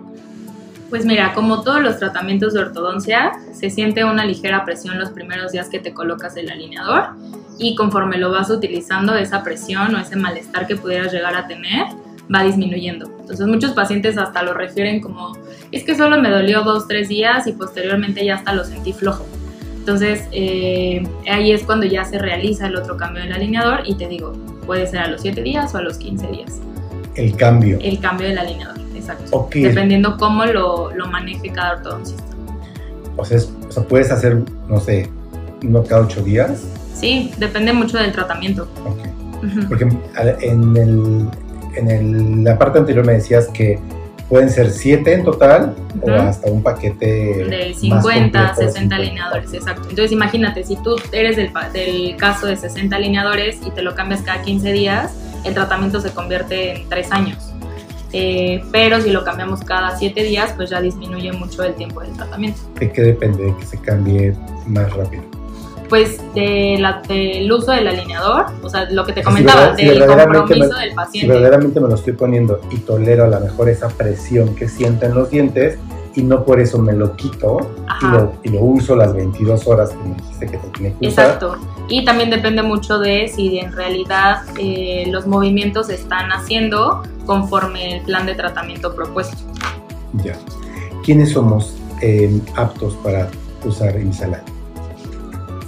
Pues 0.90 1.06
mira, 1.06 1.34
como 1.34 1.62
todos 1.62 1.82
los 1.82 1.98
tratamientos 1.98 2.54
de 2.54 2.60
ortodoncia, 2.60 3.32
se 3.54 3.70
siente 3.70 4.04
una 4.04 4.26
ligera 4.26 4.66
presión 4.66 5.00
los 5.00 5.12
primeros 5.12 5.54
días 5.54 5.70
que 5.70 5.80
te 5.80 5.94
colocas 5.94 6.36
el 6.36 6.52
alineador 6.52 7.12
y 7.58 7.76
conforme 7.76 8.18
lo 8.18 8.32
vas 8.32 8.50
utilizando, 8.50 9.16
esa 9.16 9.44
presión 9.44 9.96
o 9.96 9.98
ese 9.98 10.18
malestar 10.18 10.68
que 10.68 10.76
pudieras 10.76 11.14
llegar 11.14 11.38
a 11.38 11.48
tener 11.48 11.86
va 12.34 12.44
disminuyendo. 12.44 13.10
Entonces 13.22 13.48
muchos 13.48 13.72
pacientes 13.72 14.18
hasta 14.18 14.44
lo 14.44 14.54
refieren 14.54 15.00
como, 15.00 15.38
es 15.72 15.86
que 15.86 15.96
solo 15.96 16.20
me 16.20 16.30
dolió 16.30 16.64
dos, 16.64 16.86
tres 16.90 17.08
días 17.08 17.48
y 17.48 17.54
posteriormente 17.54 18.26
ya 18.26 18.36
hasta 18.36 18.52
lo 18.52 18.66
sentí 18.66 18.92
flojo. 18.92 19.26
Entonces 19.84 20.22
eh, 20.32 21.04
ahí 21.30 21.52
es 21.52 21.64
cuando 21.64 21.86
ya 21.86 22.06
se 22.06 22.18
realiza 22.18 22.68
el 22.68 22.78
otro 22.78 22.96
cambio 22.96 23.22
del 23.22 23.34
alineador 23.34 23.82
y 23.86 23.96
te 23.96 24.08
digo, 24.08 24.32
puede 24.66 24.88
ser 24.88 25.00
a 25.00 25.08
los 25.10 25.20
7 25.24 25.42
días 25.44 25.76
o 25.76 25.78
a 25.78 25.82
los 25.82 25.98
15 25.98 26.28
días. 26.28 26.62
El 27.16 27.36
cambio. 27.36 27.78
El 27.82 28.00
cambio 28.00 28.30
del 28.30 28.38
alineador, 28.38 28.78
exacto. 28.96 29.26
Ok. 29.32 29.56
Dependiendo 29.56 30.16
cómo 30.18 30.46
lo, 30.46 30.96
lo 30.96 31.08
maneje 31.08 31.50
cada 31.52 31.74
ortodoncista. 31.74 32.24
O 33.18 33.26
sea, 33.26 33.36
es- 33.38 33.52
o 33.68 33.72
sea, 33.74 33.84
puedes 33.84 34.10
hacer, 34.10 34.42
no 34.70 34.80
sé, 34.80 35.10
uno 35.66 35.84
cada 35.84 36.04
ocho 36.04 36.24
días. 36.24 36.64
Sí, 36.96 37.32
depende 37.38 37.74
mucho 37.74 37.98
del 37.98 38.14
tratamiento. 38.14 38.70
Ok. 38.86 39.44
Ujú. 39.44 39.68
Porque 39.68 39.84
en, 39.84 40.78
el, 40.78 41.28
en 41.76 41.92
el- 41.92 42.44
la 42.46 42.58
parte 42.58 42.80
anterior 42.80 43.06
me 43.06 43.12
decías 43.16 43.50
que 43.50 43.80
pueden 44.34 44.50
ser 44.50 44.72
siete 44.72 45.14
en 45.14 45.24
total 45.24 45.76
o 46.02 46.12
hasta 46.12 46.50
un 46.50 46.64
paquete 46.64 47.06
De 47.06 47.68
más 47.88 48.04
50, 48.04 48.40
completo 48.40 48.62
de 48.62 48.66
60 48.66 48.80
50. 48.80 48.96
alineadores, 48.96 49.54
exacto. 49.54 49.84
Entonces 49.84 50.12
imagínate, 50.12 50.64
si 50.64 50.76
tú 50.78 50.96
eres 51.12 51.36
del, 51.36 51.52
del 51.72 52.16
caso 52.16 52.48
de 52.48 52.58
60 52.58 52.96
alineadores 52.96 53.60
y 53.64 53.70
te 53.70 53.84
lo 53.84 53.94
cambias 53.94 54.24
cada 54.24 54.42
15 54.42 54.72
días, 54.72 55.14
el 55.44 55.54
tratamiento 55.54 56.02
se 56.02 56.10
convierte 56.10 56.78
en 56.78 56.90
3 56.90 57.12
años. 57.12 57.54
Eh, 58.12 58.64
pero 58.72 59.00
si 59.02 59.12
lo 59.12 59.24
cambiamos 59.24 59.60
cada 59.60 59.96
7 59.96 60.24
días, 60.24 60.52
pues 60.56 60.72
ya 60.72 60.82
disminuye 60.82 61.32
mucho 61.32 61.62
el 61.62 61.76
tiempo 61.76 62.02
del 62.02 62.14
tratamiento. 62.14 62.60
¿De 62.80 62.92
qué 62.92 63.04
depende 63.04 63.44
de 63.44 63.56
que 63.58 63.66
se 63.68 63.80
cambie 63.82 64.34
más 64.66 64.92
rápido? 64.94 65.26
Pues 65.94 66.20
de 66.34 66.78
la- 66.80 67.04
del 67.08 67.52
uso 67.52 67.72
del 67.72 67.88
alineador, 67.88 68.46
o 68.64 68.68
sea, 68.68 68.90
lo 68.90 69.06
que 69.06 69.14
te 69.14 69.22
comentaba, 69.22 69.76
si 69.76 69.86
del 69.86 70.04
compromiso 70.08 70.56
me- 70.74 70.80
del 70.80 70.90
Si 70.90 70.96
paciente. 70.96 71.28
verdaderamente 71.32 71.80
me 71.80 71.88
lo 71.88 71.94
estoy 71.94 72.14
poniendo 72.14 72.62
y 72.72 72.78
tolero 72.78 73.26
a 73.26 73.28
lo 73.28 73.40
mejor 73.40 73.70
esa 73.70 73.90
presión 73.90 74.56
que 74.56 74.68
siento 74.68 75.06
en 75.06 75.14
los 75.14 75.30
dientes 75.30 75.78
y 76.16 76.24
no 76.24 76.46
por 76.46 76.60
eso 76.60 76.80
me 76.80 76.94
lo 76.94 77.16
quito 77.16 77.58
y 77.78 77.84
Ajá. 77.88 78.12
lo, 78.12 78.34
y 78.42 78.50
lo 78.50 78.62
uso 78.62 78.96
las 78.96 79.14
22 79.14 79.68
horas 79.68 79.92
que 79.92 79.98
me 80.10 80.16
dijiste 80.16 80.48
que 80.48 80.58
te 80.58 80.68
tiene 80.70 80.96
que 81.00 81.08
usar. 81.10 81.26
Exacto. 81.26 81.58
Y 81.90 82.04
también 82.04 82.32
depende 82.32 82.64
mucho 82.64 82.98
de 82.98 83.28
si 83.28 83.60
en 83.60 83.72
realidad 83.72 84.38
eh, 84.60 85.04
los 85.12 85.28
movimientos 85.28 85.86
se 85.88 85.94
están 85.94 86.32
haciendo 86.32 87.04
conforme 87.28 87.98
el 87.98 88.02
plan 88.04 88.26
de 88.26 88.34
tratamiento 88.34 88.96
propuesto. 88.96 89.38
Ya. 90.24 90.34
¿Quiénes 91.06 91.34
somos 91.34 91.76
eh, 92.02 92.42
aptos 92.56 92.96
para 93.04 93.30
usar 93.64 93.96
Invisalign? 94.00 94.42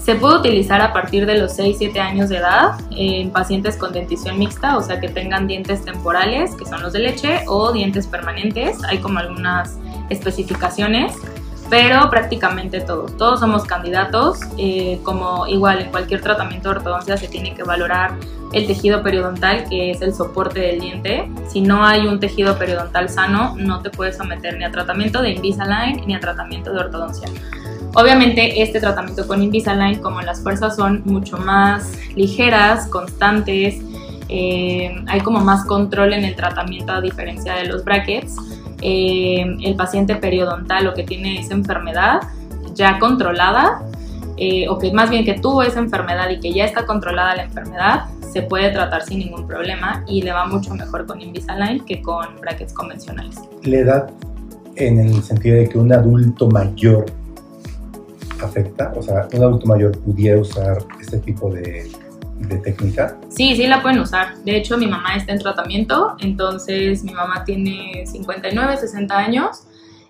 Se 0.05 0.13
puede 0.13 0.37
utilizar 0.37 0.81
a 0.81 0.93
partir 0.93 1.25
de 1.25 1.39
los 1.39 1.57
6-7 1.57 1.97
años 1.97 2.29
de 2.29 2.37
edad 2.37 2.79
en 2.91 3.31
pacientes 3.31 3.75
con 3.75 3.91
dentición 3.91 4.37
mixta, 4.37 4.77
o 4.77 4.81
sea 4.83 4.99
que 4.99 5.09
tengan 5.09 5.47
dientes 5.47 5.83
temporales, 5.83 6.53
que 6.53 6.63
son 6.63 6.83
los 6.83 6.93
de 6.93 6.99
leche, 6.99 7.39
o 7.47 7.71
dientes 7.71 8.05
permanentes. 8.05 8.83
Hay 8.83 8.99
como 8.99 9.17
algunas 9.17 9.79
especificaciones, 10.11 11.15
pero 11.71 12.07
prácticamente 12.11 12.81
todos. 12.81 13.17
Todos 13.17 13.39
somos 13.39 13.63
candidatos. 13.63 14.41
eh, 14.59 14.99
como 15.01 15.47
igual 15.47 15.81
en 15.81 15.89
cualquier 15.89 16.21
tratamiento 16.21 16.69
de 16.69 16.75
ortodoncia 16.75 17.17
se 17.17 17.27
tiene 17.27 17.55
que 17.55 17.63
valorar 17.63 18.13
el 18.53 18.67
tejido 18.67 19.01
periodontal, 19.01 19.67
que 19.67 19.89
es 19.89 20.03
el 20.03 20.13
soporte 20.13 20.59
del 20.59 20.81
diente. 20.81 21.31
Si 21.47 21.61
no 21.61 21.83
hay 21.83 22.05
un 22.05 22.19
tejido 22.19 22.59
periodontal 22.59 23.09
sano, 23.09 23.55
no 23.57 23.81
te 23.81 23.89
puedes 23.89 24.17
someter 24.17 24.55
ni 24.55 24.65
a 24.65 24.71
tratamiento 24.71 25.23
de 25.23 25.31
Invisalign 25.31 26.05
ni 26.05 26.13
a 26.13 26.19
tratamiento 26.19 26.71
de 26.71 26.79
ortodoncia. 26.79 27.27
Obviamente 27.95 28.61
este 28.61 28.81
tratamiento 28.81 29.25
con 29.25 29.41
Invisalign, 29.41 29.99
como 29.99 30.21
las 30.21 30.41
fuerzas 30.41 30.75
son 30.75 31.01
mucho 31.05 31.37
más 31.37 31.93
ligeras, 32.15 32.87
constantes, 32.87 33.79
eh, 34.27 34.93
hay 35.07 35.21
como 35.21 35.39
más 35.39 35.65
control 35.65 36.13
en 36.13 36.25
el 36.25 36.35
tratamiento 36.35 36.91
a 36.91 36.99
diferencia 36.99 37.55
de 37.55 37.65
los 37.67 37.85
brackets, 37.85 38.35
eh, 38.81 39.45
el 39.63 39.75
paciente 39.75 40.15
periodontal 40.15 40.87
o 40.87 40.93
que 40.93 41.03
tiene 41.03 41.39
esa 41.39 41.53
enfermedad 41.53 42.21
ya 42.73 42.99
controlada, 42.99 43.81
eh, 44.35 44.67
o 44.67 44.77
que 44.77 44.91
más 44.91 45.09
bien 45.09 45.23
que 45.23 45.35
tuvo 45.35 45.63
esa 45.63 45.79
enfermedad 45.79 46.29
y 46.29 46.41
que 46.41 46.51
ya 46.51 46.65
está 46.65 46.85
controlada 46.85 47.33
la 47.35 47.43
enfermedad, 47.43 48.05
se 48.33 48.41
puede 48.41 48.71
tratar 48.71 49.03
sin 49.03 49.19
ningún 49.19 49.47
problema 49.47 50.03
y 50.05 50.21
le 50.21 50.33
va 50.33 50.45
mucho 50.45 50.73
mejor 50.73 51.05
con 51.05 51.21
Invisalign 51.21 51.85
que 51.85 52.01
con 52.01 52.35
brackets 52.41 52.73
convencionales. 52.73 53.39
La 53.63 53.77
edad 53.77 54.11
en 54.75 54.99
el 54.99 55.23
sentido 55.23 55.55
de 55.55 55.69
que 55.69 55.77
un 55.77 55.93
adulto 55.93 56.49
mayor 56.49 57.05
afecta, 58.45 58.93
o 58.95 59.01
sea, 59.01 59.27
un 59.33 59.43
adulto 59.43 59.65
mayor 59.67 59.97
pudiera 59.99 60.39
usar 60.39 60.77
este 60.99 61.19
tipo 61.19 61.51
de, 61.51 61.91
de 62.39 62.57
técnica. 62.57 63.17
Sí, 63.29 63.55
sí 63.55 63.67
la 63.67 63.81
pueden 63.81 63.99
usar. 63.99 64.35
De 64.43 64.55
hecho, 64.57 64.77
mi 64.77 64.87
mamá 64.87 65.15
está 65.15 65.33
en 65.33 65.39
tratamiento, 65.39 66.15
entonces 66.19 67.03
mi 67.03 67.13
mamá 67.13 67.43
tiene 67.43 68.05
59, 68.05 68.77
60 68.77 69.17
años. 69.17 69.63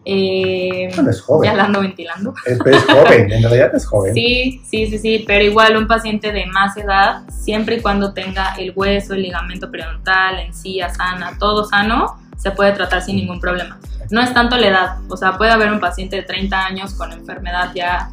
Eh, 0.07 0.91
Bueno, 0.95 1.09
es 1.09 1.19
joven. 1.21 1.49
ya 1.49 1.57
la 1.57 1.63
ando 1.65 1.81
ventilando. 1.81 2.33
Es, 2.45 2.59
pero 2.63 2.77
es 2.77 2.83
joven, 2.85 3.31
en 3.31 3.41
realidad 3.41 3.73
es 3.73 3.85
joven. 3.87 4.13
Sí, 4.13 4.61
sí, 4.69 4.85
sí, 4.87 4.99
sí, 4.99 5.23
pero 5.25 5.43
igual 5.43 5.75
un 5.77 5.87
paciente 5.87 6.31
de 6.31 6.45
más 6.45 6.77
edad, 6.77 7.23
siempre 7.29 7.77
y 7.77 7.81
cuando 7.81 8.13
tenga 8.13 8.53
el 8.55 8.71
hueso, 8.75 9.15
el 9.15 9.23
ligamento 9.23 9.71
periodontal, 9.71 10.39
encía 10.39 10.93
sana, 10.93 11.37
todo 11.39 11.65
sano, 11.65 12.17
se 12.37 12.51
puede 12.51 12.73
tratar 12.73 13.01
sin 13.01 13.15
ningún 13.15 13.39
problema. 13.39 13.79
No 14.11 14.21
es 14.21 14.31
tanto 14.31 14.57
la 14.57 14.67
edad, 14.67 14.97
o 15.09 15.17
sea, 15.17 15.35
puede 15.39 15.49
haber 15.51 15.71
un 15.71 15.79
paciente 15.79 16.17
de 16.17 16.21
30 16.21 16.65
años 16.65 16.93
con 16.93 17.11
enfermedad 17.11 17.71
ya 17.73 18.11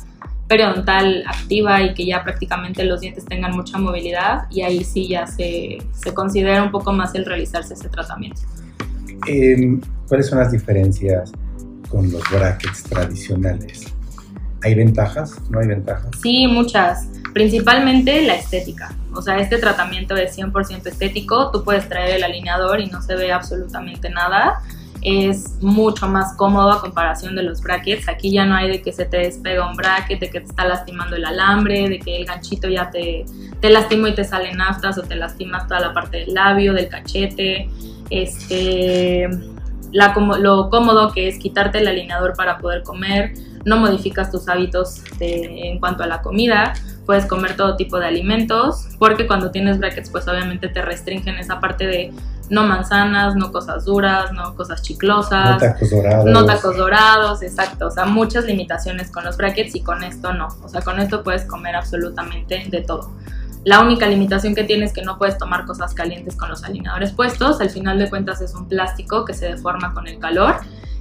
periodontal 0.53 1.25
activa 1.27 1.81
y 1.81 1.95
que 1.95 2.05
ya 2.05 2.23
prácticamente 2.23 2.85
los 2.85 3.01
dientes 3.01 3.25
tengan 3.25 3.53
mucha 3.57 3.79
movilidad 3.79 4.43
y 4.51 4.61
ahí 4.61 4.85
sí 4.85 5.09
ya 5.09 5.27
se, 5.27 5.79
se 5.95 6.13
considera 6.13 6.63
un 6.63 6.71
poco 6.71 6.93
más 6.93 7.15
el 7.15 7.25
realizarse 7.25 7.73
ese 7.73 7.89
tratamiento. 7.89 8.43
Eh, 9.27 9.81
¿Cuáles 10.07 10.27
son 10.27 10.41
las 10.41 10.53
diferencias 10.53 11.33
con 11.89 12.13
los 12.13 12.23
brackets 12.31 12.83
tradicionales? 12.83 13.87
¿Hay 14.63 14.75
ventajas? 14.75 15.41
¿No 15.49 15.59
hay 15.59 15.69
ventajas? 15.69 16.11
Sí, 16.23 16.47
muchas. 16.47 17.09
Principalmente 17.33 18.21
la 18.21 18.35
estética. 18.35 18.95
O 19.15 19.23
sea, 19.23 19.39
este 19.39 19.57
tratamiento 19.57 20.15
es 20.17 20.37
100% 20.37 20.87
estético. 20.87 21.51
Tú 21.51 21.65
puedes 21.65 21.89
traer 21.89 22.17
el 22.17 22.25
alineador 22.25 22.79
y 22.79 22.89
no 22.91 23.01
se 23.01 23.17
ve 23.17 23.33
absolutamente 23.33 24.11
nada. 24.11 24.61
Es 25.03 25.61
mucho 25.61 26.09
más 26.09 26.35
cómodo 26.37 26.71
a 26.71 26.81
comparación 26.81 27.35
de 27.35 27.43
los 27.43 27.61
brackets. 27.61 28.09
Aquí 28.09 28.31
ya 28.31 28.47
no 28.47 28.55
hay 28.55 28.69
de 28.69 28.83
que 28.83 28.93
se 28.93 29.05
te 29.05 29.19
despega 29.19 29.69
un 29.69 29.77
bracket, 29.77 30.21
de 30.21 30.31
que 30.31 30.41
te 30.41 30.47
está 30.47 30.65
lastimando 30.65 31.17
el 31.17 31.25
alambre, 31.25 31.89
de 31.89 31.99
que 31.99 32.17
el 32.17 32.25
ganchito 32.25 32.69
ya 32.69 32.91
te, 32.91 33.25
te 33.61 33.71
lastimó 33.71 34.07
y 34.07 34.15
te 34.15 34.25
salen 34.25 34.61
aftas 34.61 34.99
o 34.99 35.03
te 35.03 35.17
lastimas 35.17 35.67
toda 35.67 35.81
la 35.81 35.93
parte 35.93 36.19
del 36.19 36.35
labio, 36.35 36.73
del 36.73 36.89
cachete. 36.89 37.69
Este, 38.11 39.29
lo 39.93 40.71
cómodo 40.71 41.13
que 41.13 41.29
es 41.29 41.39
quitarte 41.39 41.79
el 41.79 41.89
alineador 41.89 42.35
para 42.35 42.59
poder 42.59 42.83
comer, 42.83 43.35
no 43.65 43.77
modificas 43.77 44.31
tus 44.31 44.49
hábitos 44.49 45.03
en 45.21 45.79
cuanto 45.79 46.03
a 46.03 46.07
la 46.07 46.23
comida, 46.23 46.73
puedes 47.07 47.27
comer 47.27 47.57
todo 47.57 47.77
tipo 47.77 47.99
de 47.99 48.07
alimentos, 48.07 48.89
porque 48.99 49.27
cuando 49.27 49.51
tienes 49.51 49.79
brackets 49.79 50.11
pues 50.11 50.27
obviamente 50.29 50.69
te 50.69 50.83
restringen 50.83 51.37
esa 51.37 51.61
parte 51.61 51.87
de 51.87 52.13
no 52.53 52.65
manzanas, 52.65 53.35
no 53.35 53.51
cosas 53.51 53.87
duras, 53.87 54.31
no 54.33 54.55
cosas 54.55 54.81
No 54.81 54.85
chiclosas, 54.85 55.59
tacos 55.59 55.91
dorados. 55.91 56.27
no 56.27 56.45
tacos 56.45 56.77
dorados, 56.77 57.43
exacto, 57.43 57.87
o 57.87 57.91
sea, 57.91 58.05
muchas 58.05 58.45
limitaciones 58.45 59.11
con 59.11 59.25
los 59.25 59.39
brackets 59.39 59.75
y 59.75 59.81
con 59.81 60.05
esto 60.05 60.35
no, 60.35 60.49
o 60.63 60.69
sea, 60.69 60.83
con 60.83 61.01
esto 61.01 61.23
puedes 61.23 61.47
comer 61.47 61.75
absolutamente 61.75 62.67
de 62.69 62.83
todo. 62.83 63.11
La 63.65 63.81
única 63.81 64.07
limitación 64.07 64.55
que 64.55 64.65
tienes 64.65 64.91
es 64.91 64.95
que 64.95 65.03
no 65.03 65.17
puedes 65.17 65.39
tomar 65.39 65.65
cosas 65.65 65.95
calientes 65.95 66.37
con 66.37 66.51
los 66.51 66.63
alineadores 66.63 67.13
puestos, 67.13 67.59
al 67.63 67.71
final 67.71 67.99
de 67.99 68.11
cuentas 68.11 68.43
es 68.43 68.55
un 68.55 68.69
plástico 68.69 69.25
que 69.25 69.33
se 69.33 69.47
deforma 69.47 69.95
con 69.95 70.07
el 70.07 70.19
calor. 70.19 70.57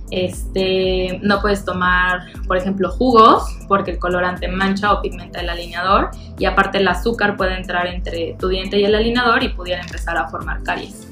Este, 0.09 1.19
no 1.21 1.41
puedes 1.41 1.65
tomar, 1.65 2.27
por 2.47 2.55
ejemplo, 2.57 2.91
jugos 2.91 3.43
porque 3.67 3.91
el 3.91 3.99
colorante 3.99 4.47
mancha 4.47 4.93
o 4.93 5.01
pigmenta 5.01 5.39
el 5.41 5.49
alineador 5.49 6.11
y 6.37 6.45
aparte 6.45 6.77
el 6.77 6.87
azúcar 6.87 7.35
puede 7.35 7.55
entrar 7.55 7.87
entre 7.87 8.35
tu 8.39 8.47
diente 8.47 8.79
y 8.79 8.85
el 8.85 8.95
alineador 8.95 9.43
y 9.43 9.49
pudiera 9.49 9.81
empezar 9.81 10.17
a 10.17 10.27
formar 10.27 10.63
caries. 10.63 11.10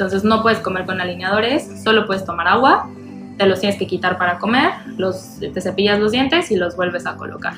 Entonces 0.00 0.24
no 0.24 0.40
puedes 0.40 0.60
comer 0.60 0.86
con 0.86 0.98
alineadores, 0.98 1.68
solo 1.84 2.06
puedes 2.06 2.24
tomar 2.24 2.48
agua, 2.48 2.88
te 3.36 3.44
los 3.44 3.60
tienes 3.60 3.78
que 3.78 3.86
quitar 3.86 4.16
para 4.16 4.38
comer, 4.38 4.70
los, 4.96 5.38
te 5.40 5.60
cepillas 5.60 5.98
los 6.00 6.10
dientes 6.12 6.50
y 6.50 6.56
los 6.56 6.74
vuelves 6.74 7.04
a 7.06 7.16
colocar. 7.16 7.52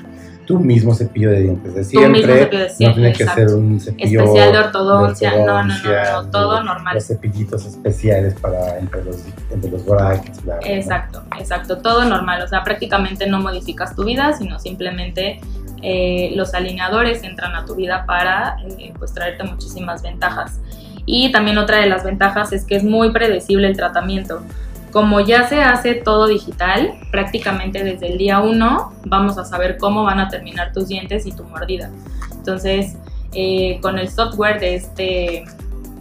Tu 0.44 0.59
mismo 0.59 0.92
cepillo 0.92 1.31
de 1.31 1.42
dientes 1.42 1.72
de 1.72 1.83
Tu 1.83 1.88
siempre. 1.90 2.11
mismo 2.11 2.33
cepillo 2.35 2.59
de 2.62 2.68
No 2.68 2.74
siempre, 2.74 3.00
tiene 3.02 3.16
que 3.16 3.22
exacto. 3.22 3.48
ser 3.48 3.57
un 3.59 3.78
cepillo 3.81 4.20
Especial 4.22 4.52
de 4.52 4.59
ortodoncia, 4.59 5.31
no, 5.31 5.37
no, 5.37 5.44
no, 5.44 5.52
ortodoncia, 5.61 6.12
no, 6.14 6.31
todo 6.31 6.57
los- 6.57 6.64
normal. 6.64 6.94
Los 6.96 7.07
cepillitos 7.07 7.64
especiales 7.64 8.35
para 8.40 8.76
entre 8.81 9.05
los, 9.05 9.18
entre 9.52 9.70
los 9.70 9.87
brackets. 9.87 10.42
bla. 10.42 10.59
Exacto, 10.64 11.22
exacto, 11.38 11.78
todo 11.78 12.05
normal, 12.05 12.42
o 12.42 12.48
sea, 12.48 12.64
prácticamente 12.64 13.28
no 13.28 13.38
modificas 13.40 13.94
tu 13.94 14.02
vida, 14.05 14.33
sino 14.33 14.59
simplemente 14.59 15.40
eh, 15.81 16.33
los 16.35 16.55
alineadores 16.55 17.22
entran 17.22 17.55
a 17.55 17.64
tu 17.64 17.76
vida 17.76 18.05
para 18.05 18.57
eh, 18.81 18.92
pues 18.98 19.12
traerte 19.14 19.44
muchísimas 19.44 20.02
ventajas. 20.02 20.59
Y 21.06 21.32
también 21.32 21.58
otra 21.58 21.78
de 21.78 21.86
las 21.86 22.04
ventajas 22.04 22.52
es 22.52 22.64
que 22.64 22.76
es 22.76 22.84
muy 22.84 23.10
predecible 23.10 23.66
el 23.66 23.76
tratamiento. 23.76 24.42
Como 24.92 25.20
ya 25.20 25.48
se 25.48 25.62
hace 25.62 25.94
todo 25.94 26.26
digital, 26.26 26.92
prácticamente 27.10 27.82
desde 27.82 28.12
el 28.12 28.18
día 28.18 28.40
1 28.40 28.92
vamos 29.06 29.38
a 29.38 29.44
saber 29.44 29.78
cómo 29.78 30.04
van 30.04 30.20
a 30.20 30.28
terminar 30.28 30.72
tus 30.72 30.88
dientes 30.88 31.26
y 31.26 31.32
tu 31.32 31.44
mordida. 31.44 31.90
Entonces, 32.32 32.96
eh, 33.32 33.78
con 33.80 33.98
el 33.98 34.10
software 34.10 34.60
de, 34.60 34.74
este, 34.74 35.44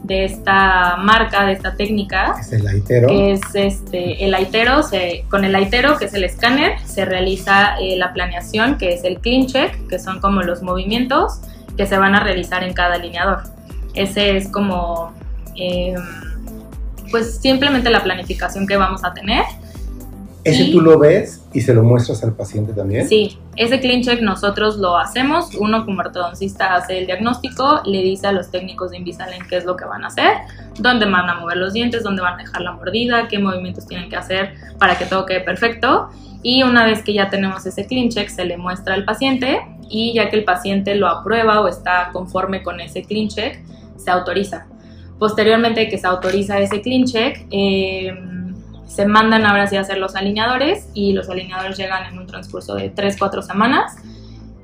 de 0.03 0.25
esta 0.25 0.97
marca, 0.97 1.45
de 1.45 1.53
esta 1.53 1.75
técnica, 1.75 2.35
Es 2.39 2.51
el 2.51 2.67
aitero. 2.67 3.07
que 3.07 3.31
es 3.31 3.41
este, 3.53 4.25
el 4.25 4.33
aitero, 4.33 4.83
se, 4.83 5.23
con 5.29 5.45
el 5.45 5.55
aitero, 5.55 5.97
que 5.97 6.05
es 6.05 6.13
el 6.13 6.25
escáner, 6.25 6.77
se 6.83 7.05
realiza 7.05 7.77
eh, 7.79 7.95
la 7.97 8.11
planeación, 8.11 8.77
que 8.77 8.93
es 8.93 9.05
el 9.05 9.19
clean 9.19 9.45
check, 9.45 9.87
que 9.87 9.99
son 9.99 10.19
como 10.19 10.41
los 10.41 10.61
movimientos 10.61 11.39
que 11.77 11.85
se 11.85 11.97
van 11.97 12.15
a 12.15 12.19
realizar 12.19 12.63
en 12.63 12.73
cada 12.73 12.95
alineador. 12.95 13.43
Ese 13.93 14.38
es 14.38 14.47
como, 14.49 15.13
eh, 15.56 15.95
pues 17.12 17.38
simplemente 17.39 17.89
la 17.89 18.04
planificación 18.04 18.65
que 18.67 18.77
vamos 18.77 19.04
a 19.04 19.13
tener. 19.13 19.43
Ese 20.43 20.63
y- 20.63 20.71
tú 20.71 20.82
lo 20.82 20.97
ves 20.97 21.43
y 21.54 21.62
se 21.62 21.73
lo 21.73 21.84
muestras 21.84 22.23
al 22.23 22.34
paciente 22.34 22.73
también. 22.73 23.08
Sí, 23.08 23.38
ese 23.58 23.80
clean 23.80 24.01
check 24.01 24.21
nosotros 24.21 24.77
lo 24.77 24.97
hacemos. 24.97 25.54
Uno 25.56 25.86
como 25.86 25.99
ortodoncista 25.99 26.73
hace 26.73 26.97
el 26.97 27.06
diagnóstico, 27.06 27.82
le 27.86 28.01
dice 28.01 28.25
a 28.27 28.32
los 28.32 28.49
técnicos 28.49 28.89
de 28.91 28.97
Invisalign 28.97 29.45
qué 29.47 29.58
es 29.58 29.65
lo 29.65 29.75
que 29.75 29.86
van 29.86 30.04
a 30.04 30.08
hacer, 30.08 30.32
dónde 30.80 31.06
van 31.06 31.30
a 31.30 31.36
mover 31.39 31.58
los 31.58 31.73
dientes, 31.73 32.01
dónde 32.01 32.23
van 32.23 32.36
a 32.36 32.38
dejar 32.38 32.62
la 32.62 32.71
mordida, 32.71 33.27
qué 33.27 33.38
movimientos 33.38 33.86
tienen 33.86 34.10
que 34.10 34.15
hacer 34.15 34.56
para 34.80 34.97
que 34.97 35.06
todo 35.06 35.27
quede 35.27 35.41
perfecto. 35.41 36.10
Y 36.41 36.63
una 36.63 36.86
vez 36.86 37.04
que 37.04 37.13
ya 37.13 37.30
tenemos 37.30 37.63
ese 37.67 37.86
clean 37.86 38.10
check, 38.10 38.30
se 38.30 38.43
le 38.45 38.58
muestra 38.58 38.95
al 38.95 39.06
paciente 39.06 39.62
y 39.89 40.13
ya 40.15 40.32
que 40.32 40.38
el 40.38 40.43
paciente 40.43 40.95
lo 40.95 41.08
aprueba 41.08 41.62
o 41.62 41.67
está 41.67 42.10
conforme 42.13 42.63
con 42.63 42.80
ese 42.82 43.04
clean 43.04 43.27
check, 43.27 43.60
se 44.03 44.11
autoriza. 44.11 44.67
Posteriormente 45.19 45.87
que 45.87 45.97
se 45.97 46.07
autoriza 46.07 46.59
ese 46.59 46.81
clean 46.81 47.05
check, 47.05 47.45
eh, 47.51 48.11
se 48.87 49.05
mandan 49.05 49.45
ahora 49.45 49.67
sí 49.67 49.77
a 49.77 49.81
hacer 49.81 49.99
los 49.99 50.15
alineadores 50.15 50.89
y 50.93 51.13
los 51.13 51.29
alineadores 51.29 51.77
llegan 51.77 52.11
en 52.11 52.19
un 52.19 52.27
transcurso 52.27 52.75
de 52.75 52.93
3-4 52.93 53.41
semanas. 53.41 53.95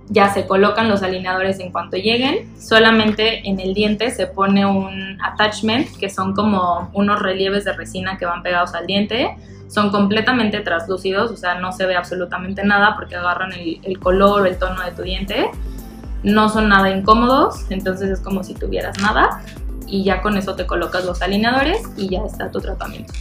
Ya 0.10 0.34
se 0.34 0.46
colocan 0.46 0.90
los 0.90 1.02
alineadores 1.02 1.60
en 1.60 1.72
cuanto 1.72 1.96
lleguen. 1.96 2.60
Solamente 2.60 3.48
en 3.48 3.60
el 3.60 3.74
diente 3.74 4.12
se 4.12 4.28
pone 4.28 4.66
un 4.66 5.18
attachment, 5.22 5.96
que 5.98 6.10
son 6.10 6.34
como 6.34 6.90
unos 6.94 7.22
relieves 7.22 7.64
de 7.64 7.74
resina 7.74 8.18
que 8.18 8.26
van 8.26 8.44
pegados 8.44 8.74
al 8.74 8.86
diente. 8.86 9.36
Son 9.70 9.92
completamente 9.92 10.60
translúcidos, 10.62 11.32
o 11.32 11.38
sea, 11.38 11.56
no 11.56 11.72
se 11.72 11.86
ve 11.86 11.96
absolutamente 11.96 12.66
nada 12.66 12.96
porque 12.96 13.16
agarran 13.16 13.54
el, 13.54 13.80
el 13.84 14.00
color 14.00 14.42
o 14.42 14.46
el 14.46 14.58
tono 14.58 14.82
de 14.84 14.92
tu 14.92 15.04
diente. 15.04 15.52
No 16.24 16.50
son 16.50 16.70
nada 16.70 16.90
incómodos, 16.90 17.66
entonces 17.70 18.10
es 18.10 18.20
como 18.20 18.44
si 18.44 18.54
tuvieras 18.54 19.00
nada. 19.00 19.42
Y 19.86 20.04
ya 20.04 20.22
con 20.22 20.36
eso 20.38 20.56
te 20.56 20.66
colocas 20.66 21.06
los 21.06 21.22
alineadores 21.22 21.82
y 21.96 22.10
ya 22.10 22.20
está 22.26 22.52
tu 22.52 22.60
tratamiento. 22.60 23.14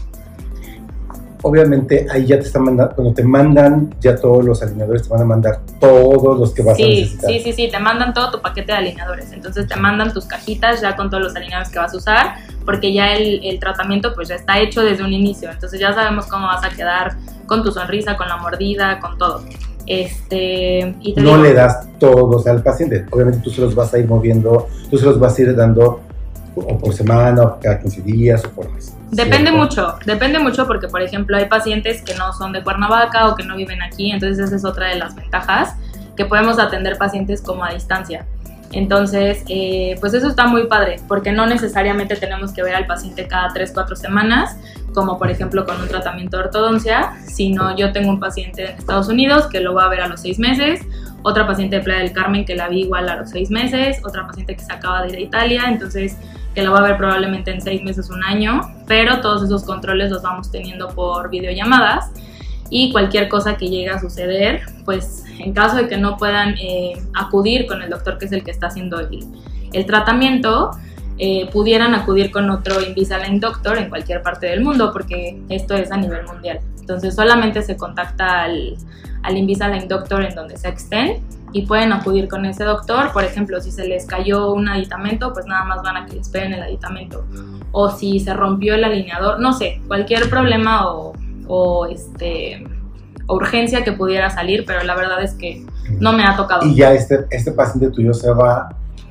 Obviamente 1.43 2.07
ahí 2.11 2.27
ya 2.27 2.41
te 2.41 2.47
están 2.47 2.65
mandando, 2.65 2.95
cuando 2.97 3.15
te 3.15 3.23
mandan 3.23 3.95
ya 4.01 4.17
todos 4.17 4.45
los 4.45 4.63
alineadores, 4.63 5.03
te 5.05 5.09
van 5.11 5.21
a 5.23 5.25
mandar 5.27 5.61
todos 5.79 6.41
los 6.41 6.53
que 6.53 6.63
vas 6.63 6.73
a 6.73 6.77
Sí, 6.77 6.83
necesitar. 7.03 7.31
sí, 7.31 7.41
sí, 7.41 7.53
sí, 7.53 7.69
te 7.71 7.79
mandan 7.79 8.13
todo 8.15 8.33
tu 8.33 8.41
paquete 8.41 8.73
de 8.73 8.79
alineadores. 8.79 9.31
Entonces 9.33 9.69
te 9.69 9.77
mandan 9.77 10.13
tus 10.13 10.25
cajitas 10.25 10.81
ya 10.81 10.97
con 10.97 11.09
todos 11.09 11.23
los 11.23 11.37
alineadores 11.37 11.71
que 11.71 11.79
vas 11.79 11.95
a 11.95 11.97
usar, 11.99 12.35
porque 12.65 12.93
ya 12.93 13.13
el, 13.15 13.45
el 13.45 13.61
tratamiento 13.61 14.13
pues 14.15 14.29
ya 14.29 14.35
está 14.35 14.59
hecho 14.59 14.81
desde 14.81 15.05
un 15.05 15.13
inicio. 15.13 15.51
Entonces 15.51 15.79
ya 15.79 15.93
sabemos 15.95 16.27
cómo 16.27 16.47
vas 16.49 16.65
a 16.65 16.71
quedar 16.71 17.17
con 17.47 17.63
tu 17.63 17.71
sonrisa, 17.71 18.17
con 18.17 18.27
la 18.29 18.39
mordida, 18.39 18.99
con 18.99 19.17
todo. 19.17 19.45
Este, 19.87 20.95
y 21.01 21.15
No 21.17 21.23
digo, 21.23 21.37
le 21.39 21.55
das 21.55 21.89
todos 21.99 22.47
al 22.47 22.63
paciente. 22.63 23.07
Obviamente 23.11 23.41
tú 23.41 23.51
se 23.51 23.61
los 23.61 23.75
vas 23.75 23.95
a 23.95 23.99
ir 23.99 24.07
moviendo, 24.07 24.69
tú 24.91 24.99
se 24.99 25.05
los 25.05 25.19
vas 25.19 25.39
a 25.39 25.43
ir 25.43 25.55
dando 25.55 26.01
o 26.57 26.79
por 26.79 26.95
semana, 26.95 27.43
o 27.43 27.61
cada 27.61 27.79
15 27.79 28.03
días, 28.03 28.45
o 28.45 28.51
por 28.51 28.73
mes. 28.73 28.95
Depende 29.11 29.51
¿cierto? 29.51 29.59
mucho, 29.59 29.95
depende 30.07 30.39
mucho 30.39 30.67
porque, 30.67 30.89
por 30.89 31.03
ejemplo, 31.03 31.37
hay 31.37 31.47
pacientes 31.47 32.03
que 32.03 32.15
no 32.15 32.33
son 32.33 32.53
de 32.53 32.63
Cuernavaca 32.63 33.29
o 33.29 33.37
que 33.37 33.45
no 33.45 33.57
viven 33.57 33.83
aquí, 33.83 34.11
entonces 34.11 34.39
esa 34.47 34.57
es 34.57 34.65
otra 34.65 34.89
de 34.89 34.97
las 34.97 35.15
ventajas, 35.15 35.75
que 36.17 36.25
podemos 36.25 36.59
atender 36.59 36.97
pacientes 36.97 37.43
como 37.43 37.65
a 37.65 37.73
distancia. 37.73 38.27
Entonces, 38.73 39.43
eh, 39.49 39.97
pues 40.01 40.15
eso 40.15 40.29
está 40.29 40.47
muy 40.47 40.67
padre, 40.67 40.97
porque 41.09 41.33
no 41.33 41.47
necesariamente 41.47 42.17
tenemos 42.17 42.53
que 42.53 42.63
ver 42.63 42.75
al 42.75 42.87
paciente 42.87 43.27
cada 43.27 43.53
3, 43.53 43.71
4 43.73 43.97
semanas, 43.97 44.57
como 44.93 45.19
por 45.19 45.31
ejemplo 45.31 45.65
con 45.65 45.81
un 45.81 45.89
tratamiento 45.89 46.37
de 46.37 46.45
ortodoncia, 46.45 47.13
sino 47.27 47.77
yo 47.77 47.93
tengo 47.93 48.11
un 48.11 48.21
paciente 48.21 48.71
en 48.71 48.79
Estados 48.79 49.09
Unidos 49.09 49.47
que 49.47 49.61
lo 49.61 49.75
va 49.75 49.85
a 49.85 49.89
ver 49.89 50.01
a 50.01 50.09
los 50.09 50.21
6 50.21 50.39
meses, 50.39 50.81
otra 51.23 51.47
paciente 51.47 51.77
de 51.77 51.83
Playa 51.83 52.01
del 52.01 52.13
Carmen 52.13 52.45
que 52.45 52.55
la 52.55 52.69
vi 52.69 52.83
igual 52.83 53.09
a 53.09 53.17
los 53.17 53.31
6 53.31 53.51
meses, 53.51 54.01
otra 54.05 54.27
paciente 54.27 54.57
que 54.57 54.63
se 54.63 54.73
acaba 54.73 55.03
de 55.03 55.11
ir 55.11 55.17
a 55.17 55.21
Italia, 55.21 55.65
entonces 55.69 56.17
que 56.55 56.63
la 56.63 56.71
va 56.71 56.79
a 56.79 56.83
ver 56.83 56.97
probablemente 56.97 57.51
en 57.51 57.61
6 57.61 57.83
meses, 57.83 58.11
un 58.11 58.25
año, 58.25 58.63
pero 58.87 59.21
todos 59.21 59.43
esos 59.43 59.65
controles 59.65 60.11
los 60.11 60.23
vamos 60.23 60.51
teniendo 60.51 60.89
por 60.89 61.29
videollamadas 61.31 62.11
y 62.71 62.93
cualquier 62.93 63.29
cosa 63.29 63.57
que 63.57 63.69
llegue 63.69 63.91
a 63.91 64.01
suceder, 64.01 64.63
pues 64.85 65.25
en 65.39 65.53
caso 65.53 65.77
de 65.77 65.89
que 65.89 65.97
no 65.97 66.17
puedan 66.17 66.57
eh, 66.59 66.95
acudir 67.15 67.67
con 67.67 67.83
el 67.83 67.91
doctor 67.91 68.19
que 68.19 68.27
es 68.27 68.33
el 68.33 68.43
que 68.43 68.51
está 68.51 68.69
haciendo 68.69 69.01
el, 69.01 69.25
el 69.73 69.87
tratamiento, 69.87 70.71
eh, 71.19 71.49
pudieran 71.51 71.95
acudir 71.95 72.31
con 72.31 72.51
otro 72.51 72.83
Invisalign 72.83 73.41
Doctor 73.41 73.79
en 73.79 73.89
cualquier 73.89 74.23
parte 74.23 74.47
del 74.47 74.63
mundo, 74.63 74.93
porque 74.93 75.41
esto 75.49 75.75
es 75.75 75.91
a 75.91 75.97
nivel 75.97 76.27
mundial. 76.27 76.61
Entonces 76.79 77.15
solamente 77.15 77.63
se 77.63 77.77
contacta 77.77 78.45
al, 78.45 78.77
al 79.23 79.37
Invisalign 79.37 79.89
Doctor 79.89 80.25
en 80.25 80.35
donde 80.35 80.57
se 80.57 80.69
extend 80.69 81.23
y 81.53 81.63
pueden 81.63 81.93
acudir 81.93 82.29
con 82.29 82.45
ese 82.45 82.65
doctor. 82.65 83.13
Por 83.13 83.25
ejemplo, 83.25 83.61
si 83.61 83.71
se 83.71 83.89
les 83.89 84.05
cayó 84.05 84.53
un 84.53 84.69
aditamento, 84.69 85.33
pues 85.33 85.47
nada 85.47 85.65
más 85.65 85.83
van 85.83 85.97
a 85.97 86.07
que 86.07 86.17
les 86.17 86.29
peguen 86.29 86.53
el 86.53 86.63
aditamento. 86.63 87.25
O 87.73 87.91
si 87.91 88.21
se 88.21 88.35
rompió 88.35 88.75
el 88.75 88.85
alineador, 88.85 89.41
no 89.41 89.55
sé, 89.55 89.81
cualquier 89.89 90.29
problema 90.29 90.87
o 90.93 91.15
o 91.47 91.87
este 91.87 92.65
urgencia 93.29 93.83
que 93.83 93.93
pudiera 93.93 94.31
salir, 94.31 94.65
pero 94.67 94.83
la 94.85 94.95
verdad 94.95 95.23
es 95.23 95.35
que 95.35 95.65
no 95.99 96.13
me 96.13 96.25
ha 96.25 96.37
tocado. 96.37 96.67
Y 96.67 96.77
ya 96.77 96.93
este, 96.93 97.27
este 97.31 97.53
paciente 97.53 97.91
tuyo 97.91 98.15
se 98.15 98.31
va 98.31 98.69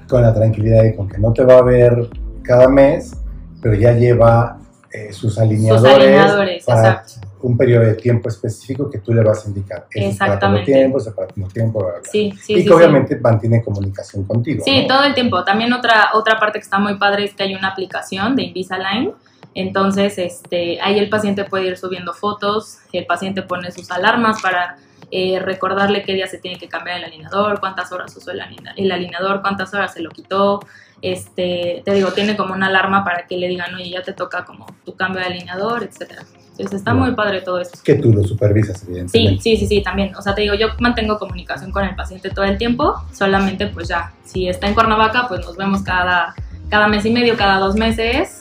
con 0.07 0.21
la 0.21 0.33
tranquilidad 0.33 0.83
de 0.83 0.95
con 0.95 1.07
que 1.07 1.17
no 1.17 1.33
te 1.33 1.43
va 1.43 1.57
a 1.57 1.61
ver 1.61 2.09
cada 2.43 2.69
mes, 2.69 3.13
pero 3.61 3.75
ya 3.75 3.93
lleva 3.93 4.57
eh, 4.91 5.11
sus 5.11 5.37
alineadores, 5.37 5.91
Sus 5.91 6.03
alineadores, 6.03 6.63
para 6.63 6.89
exacto. 6.89 7.27
un 7.41 7.57
periodo 7.57 7.83
de 7.85 7.95
tiempo 7.95 8.29
específico 8.29 8.89
que 8.89 8.99
tú 8.99 9.13
le 9.13 9.23
vas 9.23 9.45
a 9.45 9.49
indicar. 9.49 9.87
Ese 9.89 10.05
es 10.05 10.11
Exactamente. 10.13 10.71
tiempo, 10.71 10.99
ese 10.99 11.11
tiempo, 11.53 11.79
bla, 11.79 11.89
bla, 11.89 11.99
bla. 11.99 12.09
Sí, 12.09 12.31
sí, 12.41 12.53
y 12.53 12.61
sí, 12.61 12.65
que 12.65 12.73
obviamente 12.73 13.19
mantiene 13.19 13.63
comunicación 13.63 14.23
contigo. 14.23 14.63
Sí, 14.63 14.83
¿no? 14.83 14.87
todo 14.87 15.03
el 15.03 15.13
tiempo. 15.13 15.43
También 15.43 15.73
otra, 15.73 16.11
otra 16.13 16.39
parte 16.39 16.59
que 16.59 16.63
está 16.63 16.79
muy 16.79 16.97
padre 16.97 17.25
es 17.25 17.33
que 17.33 17.43
hay 17.43 17.55
una 17.55 17.69
aplicación 17.69 18.35
de 18.35 18.43
Invisalign. 18.43 19.11
Entonces, 19.55 20.17
este, 20.17 20.79
ahí 20.81 20.99
el 20.99 21.09
paciente 21.09 21.45
puede 21.45 21.67
ir 21.67 21.77
subiendo 21.77 22.13
fotos, 22.13 22.77
el 22.93 23.05
paciente 23.05 23.41
pone 23.41 23.71
sus 23.71 23.89
alarmas 23.89 24.41
para 24.41 24.77
eh, 25.11 25.39
recordarle 25.39 26.03
qué 26.03 26.13
día 26.13 26.27
se 26.27 26.37
tiene 26.37 26.57
que 26.59 26.67
cambiar 26.67 26.97
el 26.97 27.05
alineador, 27.05 27.59
cuántas 27.59 27.91
horas 27.91 28.15
usó 28.15 28.31
el, 28.31 28.41
aline- 28.41 28.73
el 28.75 28.91
alineador, 28.91 29.41
cuántas 29.41 29.73
horas 29.73 29.93
se 29.93 30.01
lo 30.01 30.09
quitó. 30.11 30.59
Este, 31.01 31.81
te 31.85 31.93
digo, 31.93 32.11
tiene 32.11 32.35
como 32.35 32.53
una 32.53 32.67
alarma 32.67 33.03
para 33.03 33.27
que 33.27 33.37
le 33.37 33.47
digan, 33.47 33.73
oye, 33.75 33.89
ya 33.91 34.01
te 34.01 34.13
toca 34.13 34.43
como 34.43 34.65
tu 34.85 34.95
cambio 34.95 35.21
de 35.21 35.27
alineador, 35.27 35.83
etcétera. 35.83 36.23
Entonces 36.51 36.79
está 36.79 36.93
muy 36.93 37.13
padre 37.15 37.41
todo 37.41 37.59
esto. 37.59 37.79
Que 37.83 37.95
tú 37.95 38.11
lo 38.13 38.23
supervisas, 38.23 38.79
Sí, 38.79 38.85
evidentemente. 38.89 39.41
sí, 39.41 39.57
sí, 39.57 39.67
sí, 39.67 39.81
también. 39.83 40.15
O 40.15 40.21
sea, 40.21 40.33
te 40.33 40.41
digo, 40.41 40.53
yo 40.55 40.67
mantengo 40.79 41.19
comunicación 41.19 41.71
con 41.71 41.83
el 41.85 41.95
paciente 41.95 42.29
todo 42.29 42.45
el 42.45 42.57
tiempo, 42.57 42.95
solamente 43.13 43.67
pues 43.67 43.87
ya, 43.89 44.13
si 44.23 44.47
está 44.47 44.67
en 44.67 44.73
Cuernavaca, 44.73 45.27
pues 45.27 45.41
nos 45.45 45.55
vemos 45.57 45.83
cada, 45.83 46.33
cada 46.69 46.87
mes 46.87 47.05
y 47.05 47.11
medio, 47.11 47.35
cada 47.37 47.59
dos 47.59 47.75
meses, 47.75 48.39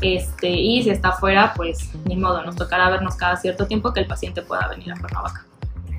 este, 0.00 0.48
y 0.48 0.82
si 0.82 0.90
está 0.90 1.12
fuera, 1.12 1.54
pues 1.54 1.90
ni 2.04 2.16
modo, 2.16 2.42
nos 2.44 2.56
tocará 2.56 2.90
vernos 2.90 3.16
cada 3.16 3.36
cierto 3.36 3.66
tiempo 3.66 3.92
que 3.92 4.00
el 4.00 4.06
paciente 4.06 4.42
pueda 4.42 4.68
venir 4.68 4.92
a 4.92 4.98
Cuernavaca. 4.98 5.44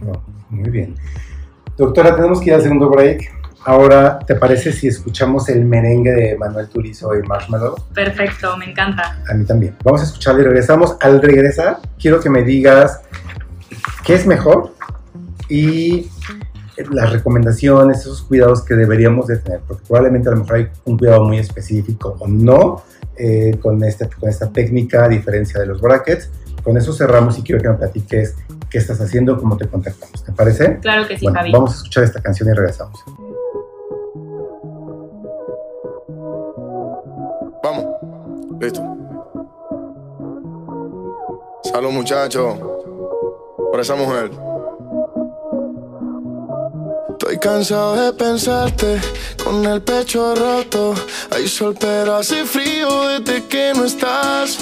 No, 0.01 0.23
muy 0.49 0.69
bien. 0.69 0.95
Doctora, 1.77 2.15
tenemos 2.15 2.39
que 2.39 2.47
ir 2.47 2.53
al 2.55 2.61
segundo 2.61 2.89
break. 2.89 3.37
Ahora, 3.65 4.19
¿te 4.19 4.35
parece 4.35 4.71
si 4.71 4.87
escuchamos 4.87 5.49
el 5.49 5.65
merengue 5.65 6.11
de 6.11 6.37
Manuel 6.37 6.69
Turizo 6.69 7.13
y 7.15 7.21
Marshmallow? 7.23 7.75
Perfecto, 7.93 8.55
me 8.55 8.69
encanta. 8.71 9.19
A 9.29 9.33
mí 9.33 9.45
también. 9.45 9.75
Vamos 9.83 10.01
a 10.01 10.03
escucharlo 10.05 10.41
y 10.41 10.45
regresamos. 10.45 10.95
Al 11.01 11.21
regresar, 11.21 11.79
quiero 11.99 12.19
que 12.19 12.29
me 12.29 12.43
digas 12.43 13.01
qué 14.05 14.13
es 14.13 14.25
mejor 14.25 14.73
y 15.49 16.09
las 16.91 17.11
recomendaciones, 17.11 17.99
esos 17.99 18.21
cuidados 18.21 18.63
que 18.63 18.75
deberíamos 18.75 19.27
de 19.27 19.37
tener, 19.37 19.61
porque 19.67 19.83
probablemente 19.87 20.29
a 20.29 20.31
lo 20.33 20.37
mejor 20.39 20.55
hay 20.55 20.67
un 20.85 20.97
cuidado 20.97 21.23
muy 21.23 21.39
específico 21.39 22.15
o 22.19 22.27
no 22.27 22.83
eh, 23.17 23.57
con, 23.61 23.83
este, 23.83 24.07
con 24.09 24.29
esta 24.29 24.51
técnica, 24.51 25.05
a 25.05 25.07
diferencia 25.07 25.59
de 25.59 25.65
los 25.65 25.81
brackets. 25.81 26.29
Con 26.63 26.77
eso 26.77 26.93
cerramos 26.93 27.37
y 27.39 27.43
quiero 27.43 27.61
que 27.61 27.69
me 27.69 27.75
platiques 27.75 28.35
qué 28.69 28.77
estás 28.77 28.99
haciendo, 29.01 29.37
cómo 29.37 29.57
te 29.57 29.67
contactamos. 29.67 30.23
¿Te 30.23 30.31
parece? 30.31 30.79
Claro 30.79 31.07
que 31.07 31.17
sí, 31.17 31.25
bueno, 31.25 31.39
Javi. 31.39 31.51
vamos 31.51 31.71
a 31.71 31.75
escuchar 31.77 32.03
esta 32.03 32.21
canción 32.21 32.49
y 32.49 32.53
regresamos. 32.53 32.99
Vamos, 37.63 37.85
listo. 38.59 38.81
Salud, 41.63 41.91
muchachos, 41.91 42.59
por 43.71 43.79
esa 43.79 43.95
mujer. 43.95 44.46
Estoy 47.19 47.39
cansado 47.39 47.95
de 47.95 48.13
pensarte 48.13 49.01
con 49.43 49.65
el 49.65 49.81
pecho 49.81 50.35
roto. 50.35 50.93
Hay 51.31 51.47
sol, 51.47 51.75
pero 51.77 52.15
hace 52.15 52.45
frío 52.45 53.07
desde 53.07 53.43
que 53.47 53.73
no 53.75 53.85
estás. 53.85 54.59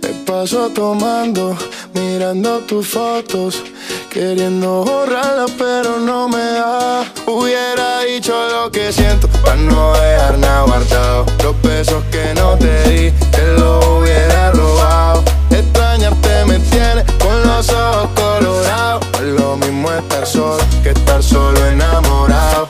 Me 0.00 0.08
paso 0.24 0.70
tomando, 0.70 1.54
mirando 1.92 2.60
tus 2.60 2.88
fotos, 2.88 3.62
queriendo 4.08 4.82
borrarlas, 4.82 5.50
pero 5.58 5.98
no 5.98 6.26
me 6.26 6.42
da. 6.42 7.04
Hubiera 7.26 8.00
dicho 8.00 8.32
lo 8.48 8.70
que 8.70 8.90
siento, 8.94 9.28
para 9.44 9.56
no 9.56 9.92
dejar 9.92 10.38
nada 10.38 10.62
guardado. 10.62 11.26
Los 11.44 11.60
besos 11.60 12.02
que 12.10 12.32
no 12.34 12.56
te 12.56 12.88
di, 12.88 13.10
te 13.30 13.52
los 13.58 13.84
hubiera 13.84 14.52
robado. 14.52 15.22
Extrañarte 15.50 16.46
me 16.46 16.58
tiene 16.60 16.99
los 17.44 17.68
ojos 17.70 18.10
colorados. 18.14 19.06
Lo 19.20 19.56
mismo 19.56 19.90
estar 19.92 20.26
solo 20.26 20.62
que 20.82 20.90
estar 20.90 21.22
solo 21.22 21.64
enamorado. 21.66 22.68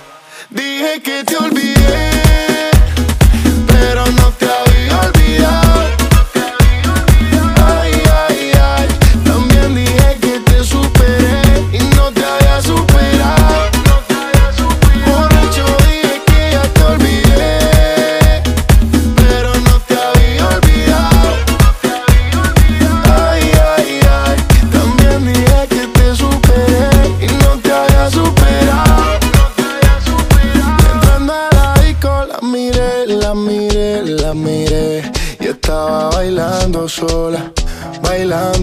Dije 0.50 1.00
que 1.02 1.24
te 1.24 1.37
olvidé, 1.37 1.79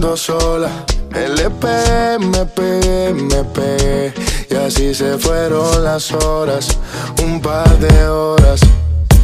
bailando 0.08 0.16
sola. 0.16 0.70
Me 1.10 1.50
pegué, 1.50 2.18
me 2.18 2.46
pegué, 2.46 3.14
me 3.14 3.44
pegué 3.44 4.12
Y 4.50 4.54
así 4.54 4.94
se 4.94 5.18
fueron 5.18 5.82
las 5.82 6.12
horas, 6.12 6.78
un 7.22 7.40
par 7.40 7.78
de 7.78 8.08
horas. 8.08 8.60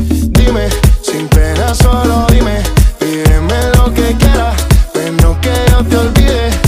Dime, 0.09 0.68
sin 1.03 1.29
pena 1.29 1.75
solo 1.75 2.27
dime. 2.31 2.62
Pídeme 2.99 3.70
lo 3.77 3.92
que 3.92 4.14
quieras, 4.16 4.57
menos 4.94 5.37
que 5.38 5.53
yo 5.70 5.85
te 5.85 5.97
olvide 5.97 6.63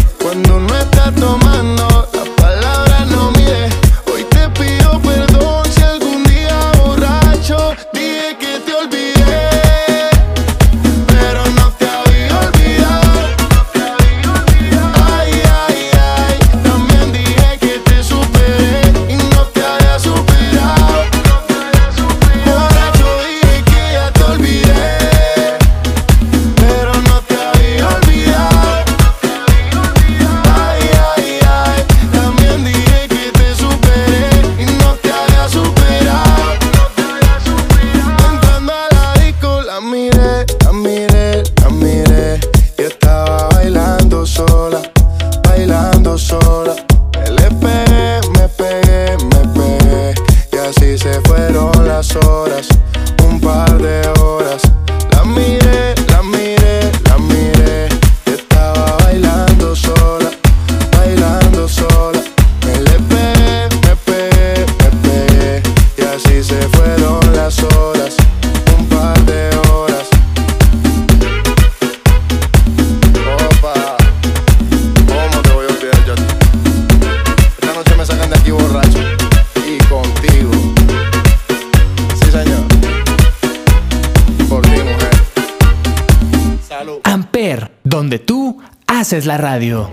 haces 89.06 89.24
la 89.24 89.38
radio. 89.38 89.88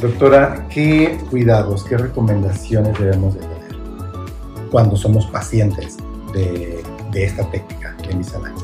Doctora, 0.00 0.68
¿qué 0.70 1.18
cuidados, 1.30 1.82
qué 1.82 1.96
recomendaciones 1.96 2.96
debemos 2.96 3.34
de 3.34 3.40
tener 3.40 3.76
cuando 4.70 4.96
somos 4.96 5.26
pacientes 5.26 5.96
de, 6.32 6.80
de 7.10 7.24
esta 7.24 7.50
técnica 7.50 7.96
de 8.06 8.12
Invisalign? 8.12 8.54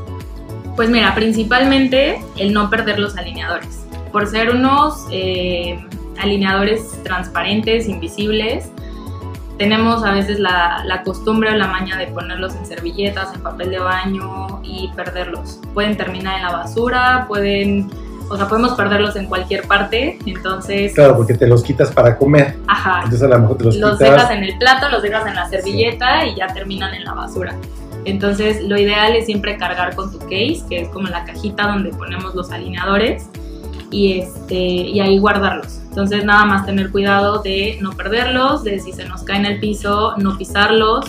Pues 0.76 0.88
mira, 0.88 1.12
principalmente 1.16 2.22
el 2.36 2.52
no 2.52 2.70
perder 2.70 3.00
los 3.00 3.16
alineadores. 3.16 3.86
Por 4.12 4.28
ser 4.28 4.50
unos 4.50 5.08
eh, 5.10 5.84
alineadores 6.20 7.02
transparentes, 7.02 7.88
invisibles, 7.88 8.70
tenemos 9.58 10.04
a 10.04 10.12
veces 10.12 10.38
la, 10.38 10.84
la, 10.86 11.02
costumbre 11.02 11.50
o 11.50 11.56
la 11.56 11.66
maña 11.66 11.96
de 11.96 12.06
ponerlos 12.06 12.54
en 12.54 12.66
servilletas, 12.66 13.34
en 13.34 13.42
papel 13.42 13.70
de 13.70 13.80
baño 13.80 14.60
y 14.62 14.92
perderlos. 14.94 15.60
Pueden 15.74 15.96
terminar 15.96 16.36
en 16.36 16.44
la 16.44 16.52
basura, 16.52 17.24
pueden, 17.26 17.90
o 18.30 18.36
sea, 18.36 18.46
podemos 18.46 18.74
perderlos 18.74 19.16
en 19.16 19.26
cualquier 19.26 19.66
parte, 19.66 20.16
entonces... 20.24 20.94
Claro, 20.94 21.16
porque 21.16 21.34
te 21.34 21.48
los 21.48 21.64
quitas 21.64 21.90
para 21.90 22.16
comer. 22.16 22.56
Ajá. 22.68 23.00
Entonces 23.02 23.22
a 23.22 23.28
lo 23.28 23.38
mejor 23.40 23.58
te 23.58 23.64
los, 23.64 23.76
Los 23.76 23.98
quitas. 23.98 24.10
dejas 24.12 24.30
en 24.30 24.44
el 24.44 24.56
plato, 24.56 24.88
los 24.88 25.02
dejas 25.02 25.26
en 25.26 25.34
la 25.34 25.48
servilleta 25.48 26.24
y 26.26 26.36
ya 26.36 26.46
terminan 26.46 26.94
en 26.94 27.04
la 27.04 27.14
basura. 27.14 27.56
Entonces, 28.04 28.62
lo 28.62 28.78
ideal 28.78 29.14
es 29.14 29.26
siempre 29.26 29.58
cargar 29.58 29.94
con 29.96 30.10
tu 30.12 30.18
case, 30.20 30.62
que 30.68 30.82
es 30.82 30.88
como 30.88 31.08
la 31.08 31.24
cajita 31.24 31.66
donde 31.66 31.90
ponemos 31.90 32.34
los 32.34 32.50
alineadores, 32.50 33.28
y, 33.90 34.20
este, 34.20 34.54
y 34.54 35.00
ahí 35.00 35.18
guardarlos. 35.18 35.80
Entonces, 35.88 36.24
nada 36.24 36.44
más 36.44 36.64
tener 36.64 36.90
cuidado 36.92 37.42
de 37.42 37.78
no 37.82 37.90
perderlos, 37.92 38.62
de 38.62 38.78
si 38.78 38.92
se 38.92 39.04
nos 39.06 39.24
cae 39.24 39.38
en 39.38 39.46
el 39.46 39.60
piso, 39.60 40.14
no 40.16 40.38
pisarlos, 40.38 41.04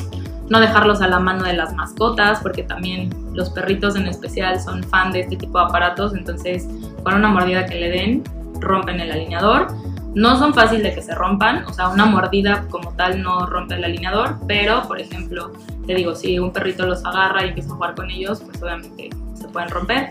no 0.52 0.60
dejarlos 0.60 1.02
a 1.02 1.08
la 1.08 1.18
mano 1.18 1.46
de 1.46 1.54
las 1.54 1.74
mascotas, 1.74 2.42
porque 2.42 2.64
también 2.64 3.10
los 3.34 3.50
perritos 3.52 3.96
en 3.96 4.06
especial 4.08 4.60
son 4.60 4.84
fan 4.84 5.14
de 5.14 5.22
este 5.22 5.38
tipo 5.38 5.58
de 5.58 5.64
aparatos, 5.64 6.14
entonces 6.14 6.68
con 7.04 7.14
una 7.14 7.30
mordida 7.30 7.66
que 7.66 7.76
le 7.76 7.90
den, 7.90 8.24
rompen 8.60 9.00
el 9.00 9.14
alineador. 9.14 9.68
No 10.14 10.38
son 10.38 10.54
fáciles 10.54 10.84
de 10.84 10.94
que 10.94 11.02
se 11.02 11.16
rompan, 11.16 11.64
o 11.68 11.74
sea, 11.74 11.88
una 11.88 12.06
mordida 12.06 12.66
como 12.70 12.92
tal 12.96 13.24
no 13.24 13.46
rompe 13.46 13.76
el 13.76 13.86
alineador, 13.86 14.40
pero 14.46 14.86
por 14.90 15.00
ejemplo, 15.00 15.54
te 15.88 15.96
digo, 15.96 16.16
si 16.16 16.38
un 16.38 16.52
perrito 16.52 16.86
los 16.86 17.06
agarra 17.06 17.46
y 17.46 17.48
empieza 17.48 17.72
a 17.72 17.76
jugar 17.76 17.96
con 17.96 18.12
ellos, 18.12 18.42
pues 18.42 18.62
obviamente 18.62 19.10
se 19.36 19.48
pueden 19.48 19.70
romper. 19.70 20.10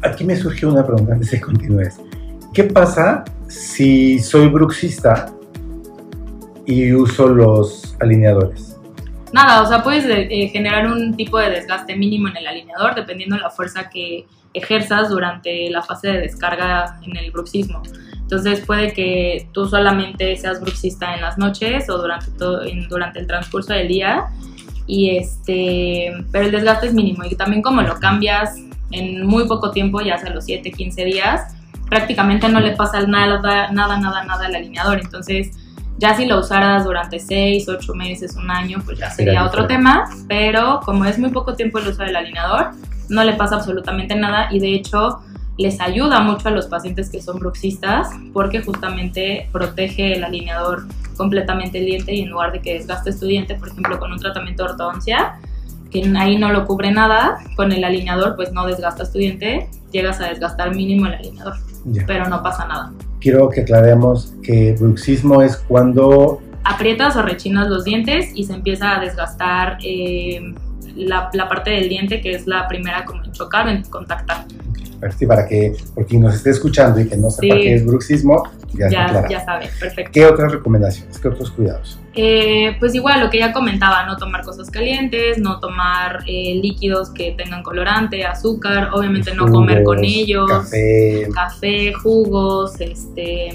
Aquí 0.00 0.24
me 0.24 0.34
surge 0.34 0.64
una 0.64 0.82
pregunta 0.86 1.12
antes 1.12 1.30
de 1.30 1.36
que 1.36 1.44
continúes. 1.44 2.00
¿Qué 2.54 2.64
pasa 2.64 3.22
si 3.48 4.18
soy 4.18 4.48
bruxista 4.48 5.26
y 6.64 6.90
uso 6.94 7.28
los 7.28 7.94
alineadores? 8.00 8.71
Nada, 9.32 9.62
o 9.62 9.66
sea, 9.66 9.82
puedes 9.82 10.04
eh, 10.06 10.48
generar 10.48 10.86
un 10.86 11.16
tipo 11.16 11.38
de 11.38 11.50
desgaste 11.50 11.96
mínimo 11.96 12.28
en 12.28 12.36
el 12.36 12.46
alineador 12.46 12.94
dependiendo 12.94 13.36
de 13.36 13.42
la 13.42 13.50
fuerza 13.50 13.88
que 13.88 14.26
ejerzas 14.54 15.08
durante 15.08 15.70
la 15.70 15.82
fase 15.82 16.08
de 16.08 16.20
descarga 16.20 16.98
en 17.02 17.16
el 17.16 17.30
bruxismo. 17.30 17.82
Entonces 18.12 18.60
puede 18.60 18.92
que 18.92 19.48
tú 19.52 19.66
solamente 19.66 20.36
seas 20.36 20.60
bruxista 20.60 21.14
en 21.14 21.22
las 21.22 21.38
noches 21.38 21.88
o 21.88 21.98
durante, 21.98 22.30
todo, 22.32 22.62
durante 22.88 23.20
el 23.20 23.26
transcurso 23.26 23.72
del 23.72 23.88
día, 23.88 24.26
y 24.86 25.16
este, 25.16 26.12
pero 26.30 26.46
el 26.46 26.52
desgaste 26.52 26.88
es 26.88 26.94
mínimo 26.94 27.24
y 27.24 27.34
también 27.36 27.62
como 27.62 27.82
lo 27.82 27.98
cambias 28.00 28.56
en 28.90 29.26
muy 29.26 29.46
poco 29.46 29.70
tiempo, 29.70 30.00
ya 30.00 30.18
sea 30.18 30.30
los 30.30 30.44
7, 30.44 30.70
15 30.70 31.04
días, 31.04 31.56
prácticamente 31.88 32.48
no 32.48 32.60
le 32.60 32.72
pasa 32.72 33.00
nada, 33.06 33.40
nada, 33.70 33.98
nada, 33.98 34.24
nada 34.24 34.46
al 34.46 34.54
alineador. 34.54 35.00
Entonces, 35.00 35.50
ya 35.98 36.16
si 36.16 36.26
lo 36.26 36.40
usaras 36.40 36.84
durante 36.84 37.18
6, 37.18 37.68
8 37.68 37.94
meses, 37.94 38.36
un 38.36 38.50
año, 38.50 38.82
pues 38.84 38.98
ya 38.98 39.10
sería 39.10 39.44
otro 39.44 39.66
tema, 39.66 40.08
pero 40.28 40.80
como 40.84 41.04
es 41.04 41.18
muy 41.18 41.30
poco 41.30 41.54
tiempo 41.54 41.78
el 41.78 41.88
uso 41.88 42.02
del 42.02 42.16
alineador, 42.16 42.70
no 43.08 43.24
le 43.24 43.34
pasa 43.34 43.56
absolutamente 43.56 44.14
nada 44.14 44.48
y 44.50 44.58
de 44.58 44.74
hecho 44.74 45.20
les 45.58 45.80
ayuda 45.80 46.20
mucho 46.20 46.48
a 46.48 46.50
los 46.50 46.66
pacientes 46.66 47.10
que 47.10 47.20
son 47.20 47.38
bruxistas 47.38 48.08
porque 48.32 48.62
justamente 48.62 49.48
protege 49.52 50.14
el 50.14 50.24
alineador 50.24 50.86
completamente 51.16 51.78
el 51.78 51.86
diente 51.86 52.14
y 52.14 52.22
en 52.22 52.30
lugar 52.30 52.52
de 52.52 52.60
que 52.60 52.74
desgastes 52.74 53.20
tu 53.20 53.26
diente, 53.26 53.54
por 53.54 53.68
ejemplo, 53.68 53.98
con 53.98 54.12
un 54.12 54.18
tratamiento 54.18 54.64
de 54.64 54.70
ortodoncia, 54.70 55.34
que 55.90 56.10
ahí 56.16 56.38
no 56.38 56.50
lo 56.50 56.66
cubre 56.66 56.90
nada, 56.90 57.38
con 57.54 57.70
el 57.70 57.84
alineador 57.84 58.34
pues 58.34 58.52
no 58.52 58.66
desgastas 58.66 59.12
tu 59.12 59.18
diente, 59.18 59.68
llegas 59.92 60.20
a 60.20 60.28
desgastar 60.28 60.74
mínimo 60.74 61.06
el 61.06 61.14
alineador, 61.14 61.56
Ya. 61.84 62.04
pero 62.06 62.28
no 62.28 62.42
pasa 62.42 62.66
nada. 62.66 62.92
Quiero 63.20 63.48
que 63.48 63.62
aclaremos 63.62 64.34
que 64.42 64.76
bruxismo 64.78 65.42
es 65.42 65.56
cuando 65.56 66.40
Aprietas 66.64 67.16
o 67.16 67.22
rechinas 67.22 67.68
los 67.68 67.84
dientes 67.84 68.30
y 68.34 68.44
se 68.44 68.54
empieza 68.54 68.96
a 68.96 69.00
desgastar 69.00 69.78
eh, 69.82 70.54
la, 70.94 71.28
la 71.32 71.48
parte 71.48 71.70
del 71.70 71.88
diente 71.88 72.20
que 72.20 72.32
es 72.32 72.46
la 72.46 72.68
primera 72.68 73.04
como 73.04 73.24
en 73.24 73.32
chocar, 73.32 73.68
en 73.68 73.82
contactar. 73.82 74.44
Sí, 75.10 75.26
para 75.26 75.46
que 75.48 75.74
por 75.94 76.06
quien 76.06 76.20
nos 76.22 76.34
esté 76.34 76.50
escuchando 76.50 77.00
y 77.00 77.08
que 77.08 77.16
no 77.16 77.28
sepa 77.30 77.54
Sí. 77.56 77.60
qué 77.62 77.74
es 77.74 77.84
bruxismo, 77.84 78.44
ya, 78.74 78.88
Ya, 78.88 79.28
ya 79.28 79.44
sabes, 79.44 79.70
perfecto. 79.78 80.12
¿Qué 80.14 80.24
otras 80.24 80.52
recomendaciones? 80.52 81.18
¿Qué 81.18 81.28
otros 81.28 81.50
cuidados? 81.50 81.98
Eh, 82.14 82.76
pues 82.78 82.94
igual 82.94 83.20
lo 83.20 83.28
que 83.30 83.38
ya 83.38 83.52
comentaba, 83.52 84.04
no 84.06 84.16
tomar 84.16 84.42
cosas 84.44 84.70
calientes, 84.70 85.38
no 85.38 85.58
tomar 85.60 86.20
eh, 86.26 86.60
líquidos 86.62 87.10
que 87.10 87.32
tengan 87.32 87.62
colorante, 87.62 88.24
azúcar, 88.24 88.90
obviamente 88.92 89.34
no 89.34 89.46
comer 89.48 89.82
con 89.82 90.04
ellos, 90.04 90.48
Café. 90.50 91.28
café, 91.34 91.92
jugos, 91.94 92.80
este, 92.80 93.48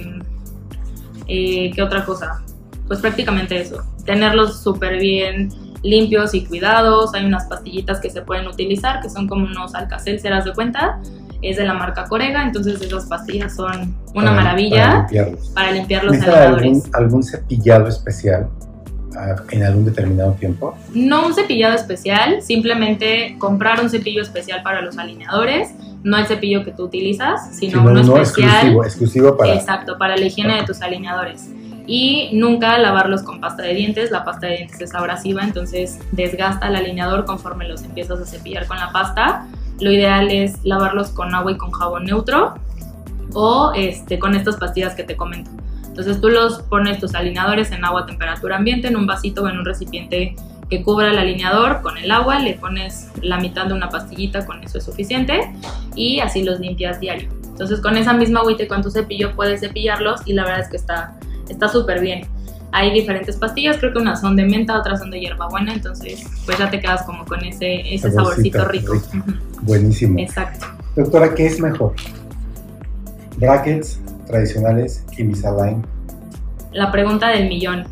eh, 1.28 1.72
¿qué 1.74 1.82
otra 1.82 2.04
cosa? 2.06 2.42
Pues 2.88 3.00
prácticamente 3.00 3.60
eso, 3.60 3.84
tenerlos 4.06 4.62
súper 4.62 4.98
bien 5.00 5.50
limpios 5.84 6.34
y 6.34 6.46
cuidados, 6.46 7.14
hay 7.14 7.26
unas 7.26 7.46
pastillitas 7.46 8.00
que 8.00 8.10
se 8.10 8.22
pueden 8.22 8.48
utilizar 8.48 9.02
que 9.02 9.10
son 9.10 9.28
como 9.28 9.46
unos 9.46 9.76
alcacelceras 9.76 10.46
de 10.46 10.54
cuenta, 10.54 11.00
es 11.41 11.58
de 11.58 11.65
la 11.65 11.73
marca 11.73 12.06
Corega, 12.06 12.43
entonces 12.43 12.82
esas 12.82 13.06
pastillas 13.06 13.56
son 13.56 13.95
una 14.15 14.32
para- 14.32 14.32
maravilla 14.43 14.84
Para 14.86 14.97
limpiarlos. 15.02 15.50
para 15.50 15.71
limpiar 15.71 16.04
los 16.04 16.13
¿Necesita 16.13 16.47
algún, 16.50 16.84
algún 16.93 17.23
cepillado 17.23 17.88
especial 17.88 18.47
ah, 19.15 19.36
en 19.52 19.63
algún 19.63 19.86
determinado 19.86 20.32
tiempo? 20.34 20.76
No 20.93 21.26
un 21.28 21.34
cepillado 21.34 21.76
especial, 21.76 22.41
simplemente 22.41 23.36
comprar 23.39 23.82
un 23.82 23.89
cepillo 23.89 24.21
especial 24.21 24.63
para 24.63 24.82
los 24.82 24.97
alineadores, 24.97 25.69
no 26.04 26.17
el 26.17 26.26
cepillo 26.28 26.63
que 26.63 26.71
tú 26.71 26.84
utilizas, 26.86 27.56
sino 27.56 27.80
Sino 27.80 27.82
uno 27.91 28.02
uno 28.02 28.17
especial. 28.17 28.50
exclusivo, 28.50 28.84
exclusivo 28.84 29.38
para... 29.38 29.54
Exacto, 29.54 29.97
para 29.97 30.15
la 30.17 30.26
higiene 30.26 30.56
de 30.56 30.63
tus 30.63 30.82
alineadores. 30.82 31.50
Y 31.89 32.32
nunca 32.34 32.78
lavarlos 32.78 33.23
con 33.23 33.39
pasta 33.39 33.63
de 33.63 33.73
dientes, 33.73 34.12
la 34.12 34.26
pasta 34.26 34.47
de 34.47 34.58
dientes 34.58 34.82
es 34.82 34.93
abrasiva, 34.93 35.41
entonces 35.43 36.00
desgasta 36.12 36.67
el 36.67 36.76
alineador 36.76 37.23
conforme 37.26 37.67
los 37.67 37.82
empiezas 37.84 38.19
a 38.19 38.26
cepillar 38.26 38.67
con 38.67 38.78
la 38.78 38.91
pasta. 38.91 39.45
Lo 39.80 39.92
ideal 39.92 40.32
es 40.32 40.63
lavarlos 40.63 41.10
con 41.10 41.34
agua 41.34 41.52
y 41.52 41.58
con 41.58 41.72
jabón 41.72 42.06
neutro 42.06 42.56
o 43.34 43.72
este, 43.76 44.20
con 44.20 44.36
estas 44.36 44.58
pastillas 44.58 44.96
que 44.96 45.04
te 45.04 45.16
comento. 45.16 45.52
Entonces 45.88 46.22
tú 46.22 46.30
los 46.30 46.60
pones 46.63 47.00
tus 47.00 47.16
alineadores 47.16 47.72
en 47.72 47.84
agua 47.84 48.02
a 48.02 48.06
temperatura 48.06 48.58
ambiente, 48.58 48.88
en 48.88 48.96
un 48.98 49.08
vasito 49.08 49.44
o 49.44 49.50
en 49.50 49.58
un 49.58 49.66
recipiente 49.66 50.36
que 50.70 50.84
cubra 50.84 51.12
el 51.12 51.18
alineador 51.18 51.82
con 51.82 51.98
el 51.98 52.12
agua, 52.12 52.40
le 52.40 52.54
pones 52.56 53.10
la 53.22 53.40
mitad 53.40 53.68
de 53.68 53.74
una 53.74 53.90
pastillita, 53.90 54.46
con 54.46 54.62
eso 54.63 54.78
es 54.78 54.84
suficiente, 54.84 55.54
y 55.96 56.20
así 56.20 56.44
los 56.44 56.60
limpias 56.60 57.00
diario. 57.00 57.30
Entonces 57.46 57.80
con 57.82 57.98
esa 57.98 58.13
misma 58.13 58.42
agüita 58.42 58.63
y 58.63 58.68
con 58.68 58.82
tu 58.82 58.92
cepillo 58.92 59.36
puedes 59.36 59.62
cepillarlos 59.62 60.22
y 60.26 60.34
la 60.34 60.44
verdad 60.44 60.60
es 60.60 60.70
que 60.70 60.78
está 60.78 61.18
está 61.50 61.70
súper 61.70 62.02
bien. 62.02 62.26
Hay 62.72 62.92
diferentes 62.92 63.38
pastillas, 63.38 63.78
creo 63.78 63.94
que 63.94 64.00
unas 64.00 64.22
son 64.22 64.36
de 64.36 64.46
menta, 64.46 64.78
otras 64.78 65.00
son 65.00 65.10
de 65.10 65.20
hierbabuena, 65.20 65.74
entonces 65.74 66.26
pues 66.46 66.58
ya 66.58 66.70
te 66.70 66.80
quedas 66.80 67.04
como 67.04 67.26
con 67.26 67.44
ese, 67.44 67.94
ese 67.94 68.12
Saborcito 68.12 68.60
saborcito 68.60 68.92
rico. 68.92 69.24
Buenísimo. 69.62 70.20
Exacto. 70.20 70.68
Doctora, 70.96 71.34
¿qué 71.34 71.46
es 71.46 71.60
mejor? 71.60 71.94
¿Brackets 73.38 74.00
tradicionales, 74.28 75.06
Invisalign? 75.18 75.86
La 76.74 76.92
pregunta 76.92 77.30
del 77.30 77.48
millón. 77.48 77.86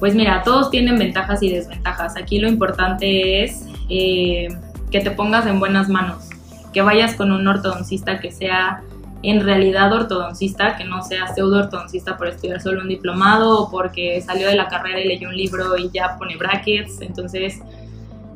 Pues 0.00 0.14
mira, 0.14 0.42
todos 0.42 0.70
tienen 0.70 0.98
ventajas 0.98 1.42
y 1.42 1.52
desventajas. 1.52 2.16
Aquí 2.16 2.38
lo 2.38 2.48
importante 2.48 3.44
es 3.44 3.64
eh, 3.88 4.48
que 4.90 5.00
te 5.00 5.10
pongas 5.12 5.46
en 5.46 5.60
buenas 5.60 5.88
manos, 5.88 6.28
que 6.72 6.82
vayas 6.82 7.14
con 7.14 7.30
un 7.30 7.46
ortodoncista 7.46 8.18
que 8.18 8.32
sea 8.32 8.82
en 9.22 9.40
realidad 9.44 9.92
ortodoncista, 9.92 10.76
que 10.76 10.84
no 10.84 11.02
sea 11.02 11.28
pseudo 11.28 11.58
ortodoncista 11.58 12.16
por 12.16 12.28
estudiar 12.28 12.60
solo 12.60 12.80
un 12.80 12.88
diplomado 12.88 13.60
o 13.60 13.70
porque 13.70 14.20
salió 14.20 14.48
de 14.48 14.56
la 14.56 14.68
carrera 14.68 15.00
y 15.00 15.06
leyó 15.06 15.28
un 15.28 15.36
libro 15.36 15.76
y 15.76 15.90
ya 15.90 16.16
pone 16.18 16.36
brackets. 16.36 17.00
Entonces, 17.00 17.60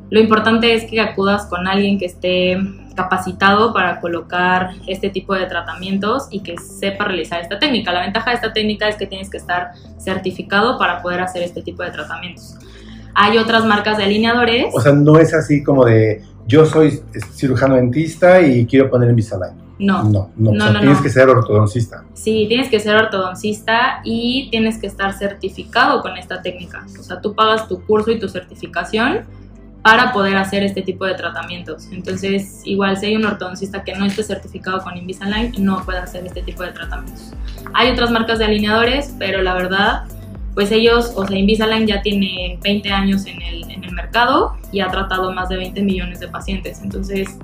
lo 0.09 0.19
importante 0.19 0.73
es 0.73 0.85
que 0.85 1.01
acudas 1.01 1.45
con 1.47 1.67
alguien 1.67 1.99
que 1.99 2.05
esté 2.05 2.57
capacitado 2.95 3.73
para 3.73 3.99
colocar 3.99 4.71
este 4.87 5.09
tipo 5.09 5.35
de 5.35 5.45
tratamientos 5.45 6.27
y 6.31 6.39
que 6.41 6.57
sepa 6.57 7.05
realizar 7.05 7.41
esta 7.41 7.59
técnica. 7.59 7.91
La 7.91 8.01
ventaja 8.01 8.31
de 8.31 8.35
esta 8.37 8.53
técnica 8.53 8.87
es 8.87 8.95
que 8.95 9.05
tienes 9.05 9.29
que 9.29 9.37
estar 9.37 9.71
certificado 9.99 10.79
para 10.79 11.01
poder 11.01 11.19
hacer 11.19 11.43
este 11.43 11.61
tipo 11.61 11.83
de 11.83 11.91
tratamientos. 11.91 12.55
Hay 13.13 13.37
otras 13.37 13.65
marcas 13.65 13.97
de 13.97 14.03
alineadores. 14.03 14.73
O 14.73 14.81
sea, 14.81 14.93
no 14.93 15.19
es 15.19 15.33
así 15.33 15.63
como 15.63 15.85
de 15.85 16.23
yo 16.47 16.65
soy 16.65 17.01
cirujano 17.33 17.75
dentista 17.75 18.41
y 18.41 18.65
quiero 18.65 18.89
poner 18.89 19.09
Invisalign. 19.09 19.66
No, 19.79 20.03
No, 20.03 20.31
no, 20.37 20.51
No, 20.51 20.51
o 20.51 20.55
sea, 20.55 20.71
no, 20.71 20.79
tienes 20.79 20.97
no. 20.97 21.03
que 21.03 21.09
ser 21.09 21.29
ortodoncista. 21.29 22.03
Sí, 22.13 22.45
tienes 22.47 22.69
que 22.69 22.79
ser 22.79 22.95
ortodoncista 22.95 24.01
y 24.03 24.49
tienes 24.49 24.77
que 24.79 24.87
estar 24.87 25.13
certificado 25.13 26.01
con 26.01 26.17
esta 26.17 26.41
técnica. 26.41 26.85
O 26.99 27.03
sea, 27.03 27.21
tú 27.21 27.33
pagas 27.35 27.67
tu 27.67 27.81
curso 27.85 28.11
y 28.11 28.19
tu 28.19 28.27
certificación 28.27 29.25
para 29.83 30.11
poder 30.11 30.35
hacer 30.35 30.63
este 30.63 30.81
tipo 30.81 31.05
de 31.05 31.13
tratamientos. 31.13 31.87
Entonces, 31.91 32.61
igual 32.65 32.97
si 32.97 33.05
hay 33.05 33.15
un 33.15 33.25
ortodoncista 33.25 33.83
que 33.83 33.95
no 33.95 34.05
esté 34.05 34.23
certificado 34.23 34.81
con 34.81 34.97
Invisalign, 34.97 35.53
no 35.63 35.81
puede 35.85 35.99
hacer 35.99 36.25
este 36.25 36.41
tipo 36.41 36.63
de 36.63 36.71
tratamientos. 36.71 37.31
Hay 37.73 37.91
otras 37.91 38.11
marcas 38.11 38.39
de 38.39 38.45
alineadores, 38.45 39.13
pero 39.17 39.41
la 39.41 39.53
verdad, 39.53 40.03
pues 40.55 40.71
ellos, 40.71 41.13
o 41.15 41.25
sea, 41.25 41.37
Invisalign 41.37 41.87
ya 41.87 42.01
tiene 42.01 42.59
20 42.63 42.89
años 42.89 43.25
en 43.27 43.41
el, 43.41 43.71
en 43.71 43.83
el 43.83 43.91
mercado 43.93 44.57
y 44.73 44.81
ha 44.81 44.89
tratado 44.89 45.31
más 45.31 45.47
de 45.49 45.55
20 45.57 45.81
millones 45.83 46.19
de 46.19 46.27
pacientes. 46.27 46.81
Entonces, 46.81 47.37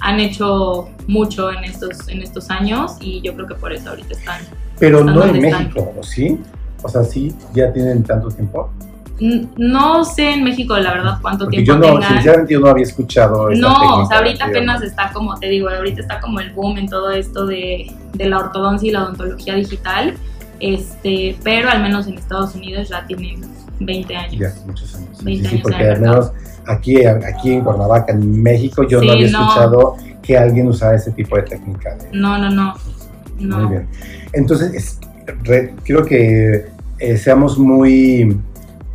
han 0.00 0.20
hecho 0.20 0.88
mucho 1.06 1.50
en 1.52 1.64
estos, 1.64 2.08
en 2.08 2.22
estos 2.22 2.50
años 2.50 2.92
y 3.00 3.20
yo 3.22 3.34
creo 3.34 3.46
que 3.46 3.54
por 3.54 3.72
eso 3.72 3.90
ahorita 3.90 4.14
están. 4.14 4.40
Pero 4.78 5.00
están 5.00 5.14
no 5.14 5.24
en 5.24 5.36
están. 5.44 5.62
México, 5.64 5.92
¿o 5.98 6.02
sí? 6.02 6.38
O 6.82 6.88
sea, 6.88 7.02
sí, 7.04 7.34
ya 7.54 7.72
tienen 7.72 8.02
tanto 8.02 8.28
tiempo. 8.28 8.70
No 9.56 10.04
sé 10.04 10.32
en 10.34 10.44
México, 10.44 10.76
la 10.76 10.92
verdad, 10.92 11.18
cuánto 11.22 11.44
Porque 11.44 11.62
tiempo 11.62 11.72
yo 11.84 11.92
no, 11.92 11.98
tengan. 12.00 12.12
sinceramente 12.14 12.52
yo 12.54 12.60
no 12.60 12.66
había 12.66 12.82
escuchado 12.82 13.48
esta 13.50 13.68
No, 13.68 14.00
o 14.00 14.06
sea, 14.06 14.18
ahorita 14.18 14.46
apenas 14.46 14.82
está 14.82 15.12
como, 15.12 15.38
te 15.38 15.48
digo, 15.48 15.68
ahorita 15.68 16.00
está 16.00 16.20
como 16.20 16.40
el 16.40 16.50
boom 16.52 16.78
en 16.78 16.88
todo 16.88 17.10
esto 17.12 17.46
de, 17.46 17.92
de 18.12 18.28
la 18.28 18.38
ortodoncia 18.38 18.88
y 18.88 18.92
la 18.92 19.04
odontología 19.04 19.54
digital, 19.54 20.14
este, 20.58 21.36
pero 21.44 21.70
al 21.70 21.80
menos 21.80 22.08
en 22.08 22.14
Estados 22.18 22.56
Unidos 22.56 22.88
ya 22.88 23.06
tienen 23.06 23.40
20 23.86 24.16
años. 24.16 24.38
Ya, 24.38 24.54
muchos 24.66 24.94
años. 24.94 25.18
Sí, 25.18 25.24
20 25.24 25.42
sí, 25.42 25.48
años 25.54 25.62
porque 25.62 25.88
al 25.88 26.00
menos 26.00 26.32
aquí, 26.66 27.04
aquí 27.04 27.52
en 27.52 27.60
Cuernavaca, 27.62 28.12
en 28.12 28.42
México, 28.42 28.86
yo 28.88 29.02
no 29.02 29.12
había 29.12 29.30
no. 29.30 29.40
escuchado 29.42 29.96
que 30.22 30.38
alguien 30.38 30.68
usara 30.68 30.96
ese 30.96 31.10
tipo 31.12 31.36
de 31.36 31.42
técnica. 31.42 31.94
de- 31.96 32.16
No, 32.16 32.38
no, 32.38 32.50
no. 32.50 32.74
no. 33.38 33.58
Muy 33.60 33.68
bien. 33.70 33.88
Entonces, 34.32 34.72
es- 34.74 34.98
re- 35.44 35.74
quiero 35.84 36.04
que 36.04 36.66
eh, 36.98 37.16
seamos 37.18 37.58
muy, 37.58 38.38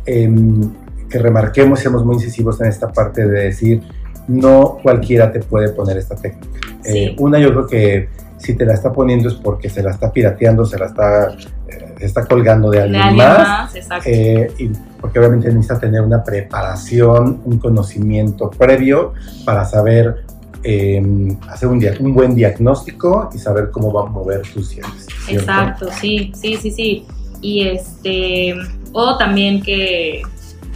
em, 0.06 0.70
que 1.08 1.18
remarquemos, 1.18 1.80
seamos 1.80 2.04
muy 2.04 2.14
incisivos 2.16 2.60
en 2.60 2.66
esta 2.68 2.88
parte 2.88 3.26
de 3.26 3.44
decir, 3.44 3.82
no 4.26 4.78
cualquiera 4.82 5.30
te 5.32 5.40
puede 5.40 5.70
poner 5.70 5.96
esta 5.98 6.14
técnica. 6.16 6.58
Sí. 6.82 6.98
Eh, 6.98 7.16
una, 7.18 7.38
yo 7.38 7.50
creo 7.50 7.66
que 7.66 8.08
si 8.38 8.54
te 8.54 8.64
la 8.64 8.72
está 8.74 8.90
poniendo 8.92 9.28
es 9.28 9.34
porque 9.34 9.68
se 9.68 9.82
la 9.82 9.90
está 9.90 10.10
pirateando, 10.12 10.64
se 10.64 10.78
la 10.78 10.86
está, 10.86 11.28
eh, 11.68 11.89
está 12.00 12.26
colgando 12.26 12.70
de 12.70 12.88
De 12.88 12.98
alguien, 12.98 13.16
más. 13.16 13.72
Eh, 14.04 14.52
y 14.58 14.70
porque 15.00 15.18
obviamente 15.18 15.48
necesita 15.48 15.78
tener 15.78 16.02
una 16.02 16.22
preparación, 16.22 17.40
un 17.44 17.58
conocimiento 17.58 18.50
previo 18.50 19.14
para 19.44 19.64
saber 19.64 20.24
eh, 20.62 21.02
hacer 21.48 21.68
un, 21.68 21.82
un 22.00 22.14
buen 22.14 22.34
diagnóstico 22.34 23.30
y 23.34 23.38
saber 23.38 23.70
cómo 23.70 23.92
va 23.92 24.02
a 24.02 24.10
mover 24.10 24.42
tus 24.42 24.70
dientes. 24.70 25.06
¿cierto? 25.24 25.50
Exacto, 25.50 25.88
sí, 26.00 26.32
sí, 26.34 26.56
sí, 26.56 26.70
sí. 26.70 27.06
Y 27.40 27.66
este, 27.68 28.54
o 28.92 29.16
también 29.16 29.62
que 29.62 30.22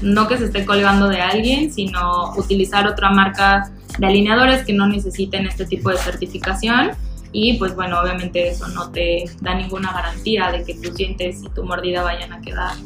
no 0.01 0.27
que 0.29 0.39
se 0.39 0.47
esté 0.47 0.65
colgando 0.65 1.09
de 1.09 1.21
alguien, 1.21 1.73
sino 1.73 2.33
utilizar 2.37 2.87
otra 2.87 3.11
marca 3.11 3.71
de 3.99 4.07
alineadores 4.07 4.65
que 4.65 4.73
no 4.73 4.87
necesiten 4.87 5.47
este 5.47 5.67
tipo 5.67 5.91
de 5.91 5.99
certificación. 5.99 6.91
Y 7.37 7.59
pues 7.59 7.75
bueno, 7.75 8.01
obviamente 8.01 8.49
eso 8.49 8.69
no 8.69 8.91
te 8.93 9.25
da 9.41 9.55
ninguna 9.57 9.93
garantía 9.93 10.53
de 10.53 10.63
que 10.63 10.75
tus 10.75 10.95
dientes 10.95 11.43
y 11.43 11.49
tu 11.49 11.65
mordida 11.65 12.03
vayan 12.03 12.33
a 12.33 12.41
quedar 12.41 12.77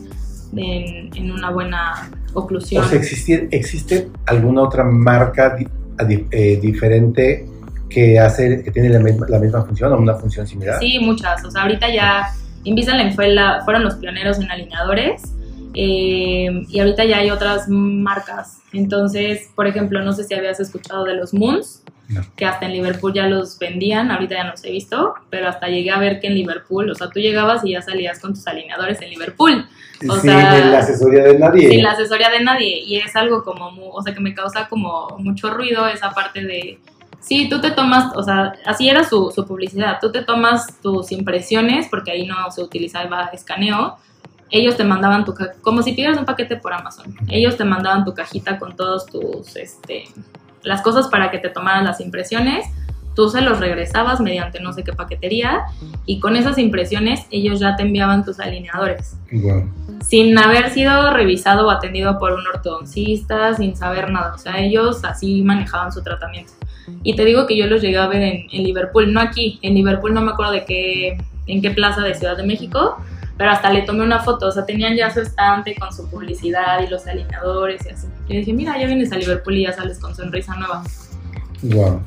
en, 0.57 1.15
en 1.15 1.31
una 1.31 1.51
buena 1.51 2.11
oclusión. 2.33 2.83
O 2.83 2.89
sea, 2.89 2.97
¿existe, 2.99 3.49
¿existe 3.53 4.09
alguna 4.25 4.63
otra 4.63 4.85
marca 4.85 5.55
di- 5.55 6.27
eh, 6.31 6.59
diferente 6.63 7.47
que 7.91 8.19
hace, 8.19 8.63
que 8.63 8.71
tiene 8.71 8.89
la 8.89 9.01
misma, 9.01 9.27
la 9.29 9.39
misma 9.39 9.63
función 9.65 9.93
o 9.93 9.99
una 9.99 10.15
función 10.15 10.47
similar? 10.47 10.79
Sí, 10.81 10.99
muchas. 10.99 11.45
O 11.45 11.51
sea, 11.51 11.63
ahorita 11.63 11.93
ya 11.93 12.29
Invisalign 12.65 13.13
fue 13.15 13.29
la, 13.29 13.61
fueron 13.67 13.85
los 13.85 13.97
pioneros 13.97 14.39
en 14.39 14.51
alineadores 14.51 15.23
eh, 15.75 16.65
y 16.69 16.79
ahorita 16.81 17.05
ya 17.05 17.19
hay 17.19 17.31
otras 17.31 17.69
marcas. 17.69 18.59
Entonces, 18.73 19.51
por 19.55 19.67
ejemplo, 19.67 20.03
no 20.03 20.13
sé 20.13 20.25
si 20.25 20.35
habías 20.35 20.61
escuchado 20.61 21.05
de 21.05 21.15
los 21.15 21.33
Moons, 21.35 21.83
No. 22.09 22.23
que 22.37 22.47
hasta 22.47 22.65
en 22.67 22.73
Liverpool 22.73 23.13
ya 23.13 23.27
los 23.27 23.59
vendían, 23.59 24.11
ahorita 24.11 24.35
ya 24.35 24.45
no 24.45 24.53
los 24.53 24.65
he 24.65 24.71
visto, 24.71 25.15
pero 25.29 25.47
hasta 25.49 25.69
llegué 25.69 25.91
a 25.91 25.99
ver 25.99 26.21
que 26.21 26.29
en 26.29 26.35
Liverpool, 26.35 26.91
o 26.91 26.95
sea, 26.95 27.11
tú 27.11 27.21
llegabas 27.21 27.63
y 27.67 27.73
ya 27.73 27.83
salías 27.83 28.19
con 28.19 28.33
tus 28.33 28.47
alineadores 28.47 29.03
en 29.03 29.11
Liverpool, 29.11 29.67
o 30.09 30.13
sin 30.15 30.31
sea, 30.31 30.65
la 30.65 30.79
asesoría 30.79 31.25
de 31.25 31.39
nadie. 31.39 31.69
sin 31.69 31.83
la 31.83 31.91
asesoría 31.93 32.31
de 32.31 32.41
nadie 32.41 32.83
y 32.83 32.97
es 32.97 33.15
algo 33.15 33.45
como, 33.45 33.91
o 33.91 34.03
sea, 34.03 34.15
que 34.15 34.21
me 34.21 34.33
causa 34.35 34.69
como 34.69 35.17
mucho 35.19 35.51
ruido 35.51 35.87
esa 35.87 36.13
parte 36.13 36.45
de, 36.45 36.79
sí, 37.21 37.49
tú 37.51 37.61
te 37.61 37.73
tomas, 37.73 38.17
o 38.17 38.23
sea, 38.23 38.55
así 38.65 38.89
era 38.89 39.05
su, 39.05 39.31
su 39.35 39.47
publicidad, 39.47 39.99
tú 40.01 40.11
te 40.11 40.23
tomas 40.23 40.81
tus 40.81 41.13
impresiones, 41.13 41.89
porque 41.91 42.11
ahí 42.13 42.27
no 42.27 42.51
se 42.51 42.63
utilizaba 42.63 43.29
escaneo, 43.35 43.99
ellos 44.51 44.77
te 44.77 44.85
mandaban 44.85 45.25
tu, 45.25 45.35
como 45.63 45.83
si 45.83 45.93
pidieras 45.93 46.19
un 46.19 46.25
paquete 46.25 46.57
por 46.57 46.73
Amazon, 46.73 47.15
ellos 47.29 47.57
te 47.57 47.65
mandaban 47.65 48.05
tu 48.05 48.15
cajita 48.15 48.59
con 48.59 48.77
todos 48.77 49.07
tus, 49.07 49.57
este, 49.57 50.05
las 50.63 50.83
cosas 50.83 51.09
para 51.09 51.31
que 51.31 51.39
te 51.39 51.49
tomaran 51.49 51.85
las 51.85 52.01
impresiones, 52.01 52.67
tú 53.19 53.29
se 53.29 53.41
los 53.41 53.59
regresabas 53.59 54.21
mediante 54.21 54.61
no 54.61 54.73
sé 54.73 54.85
qué 54.85 54.93
paquetería 54.93 55.63
y 56.07 56.21
con 56.21 56.37
esas 56.37 56.57
impresiones 56.57 57.27
ellos 57.33 57.59
ya 57.59 57.75
te 57.75 57.83
enviaban 57.83 58.25
tus 58.25 58.39
alineadores 58.39 59.17
Guau. 59.33 59.69
sin 60.01 60.39
haber 60.39 60.71
sido 60.71 61.13
revisado 61.13 61.67
o 61.67 61.71
atendido 61.71 62.17
por 62.21 62.33
un 62.33 62.47
ortodoncista, 62.47 63.55
sin 63.55 63.75
saber 63.75 64.13
nada. 64.13 64.35
O 64.35 64.39
sea, 64.39 64.61
ellos 64.61 65.05
así 65.05 65.43
manejaban 65.43 65.91
su 65.91 66.01
tratamiento. 66.05 66.53
Y 67.03 67.17
te 67.17 67.25
digo 67.25 67.49
que 67.49 67.57
yo 67.57 67.67
los 67.67 67.83
llegué 67.83 67.99
a 67.99 68.07
ver 68.07 68.23
en, 68.23 68.47
en 68.53 68.63
Liverpool, 68.63 69.13
no 69.13 69.21
aquí. 69.21 69.59
En 69.63 69.75
Liverpool 69.75 70.15
no 70.15 70.21
me 70.21 70.31
acuerdo 70.31 70.53
de 70.53 70.65
qué, 70.65 71.19
en 71.49 71.61
qué 71.61 71.73
plaza 71.73 72.03
de 72.03 72.15
Ciudad 72.15 72.37
de 72.37 72.45
México, 72.45 72.99
pero 73.39 73.51
hasta 73.53 73.73
le 73.73 73.83
tomé 73.83 74.03
una 74.05 74.19
foto. 74.21 74.49
O 74.49 74.53
sea, 74.53 74.67
tenían 74.67 74.97
ya 74.97 75.11
su 75.11 75.21
estante 75.21 75.75
con 75.77 75.93
su 75.95 76.11
publicidad 76.11 76.81
y 76.85 76.89
los 76.89 77.07
alineadores 77.07 77.87
y 77.87 77.91
así. 77.91 78.07
Y 78.29 78.39
dije, 78.39 78.53
mira, 78.53 78.77
ya 78.79 78.87
vienes 78.87 79.11
a 79.13 79.17
Liverpool 79.17 79.57
y 79.57 79.63
ya 79.65 79.73
sales 79.73 79.99
con 79.99 80.15
sonrisa 80.15 80.55
nueva. 80.57 80.83
Wow. 81.63 82.03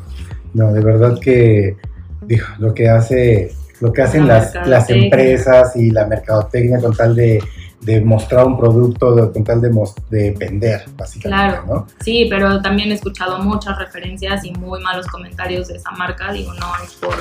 No, 0.53 0.73
de 0.73 0.81
verdad 0.83 1.17
que 1.21 1.77
digo, 2.23 2.45
lo 2.59 2.73
que 2.73 2.89
hace, 2.89 3.55
lo 3.79 3.91
que 3.93 4.01
hacen 4.01 4.27
La 4.27 4.35
las, 4.39 4.67
las 4.67 4.89
empresas 4.89 5.75
y 5.75 5.91
la 5.91 6.05
mercadotecnia 6.05 6.79
con 6.79 6.93
tal 6.95 7.15
de, 7.15 7.41
de 7.81 8.01
mostrar 8.01 8.45
un 8.45 8.57
producto, 8.59 9.15
de- 9.15 9.31
con 9.31 9.43
tal 9.43 9.61
de, 9.61 9.69
de 10.09 10.31
vender, 10.31 10.83
básicamente, 10.97 11.55
Claro. 11.55 11.65
¿no? 11.67 11.87
Sí, 12.01 12.27
pero 12.29 12.61
también 12.61 12.91
he 12.91 12.95
escuchado 12.95 13.39
muchas 13.39 13.77
referencias 13.77 14.43
y 14.43 14.51
muy 14.51 14.81
malos 14.81 15.07
comentarios 15.07 15.69
de 15.69 15.77
esa 15.77 15.91
marca. 15.91 16.31
Digo, 16.31 16.53
no 16.53 16.67
es 16.83 16.93
por, 16.95 17.15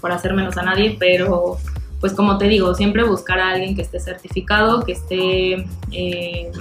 por 0.00 0.10
hacer 0.10 0.32
menos 0.34 0.56
a 0.56 0.62
nadie, 0.62 0.96
pero 0.98 1.58
pues 2.04 2.12
como 2.12 2.36
te 2.36 2.48
digo, 2.48 2.74
siempre 2.74 3.02
buscar 3.02 3.38
a 3.40 3.52
alguien 3.52 3.74
que 3.74 3.80
esté 3.80 3.98
certificado, 3.98 4.84
que 4.84 4.92
esté, 4.92 5.64
eh, 5.90 6.52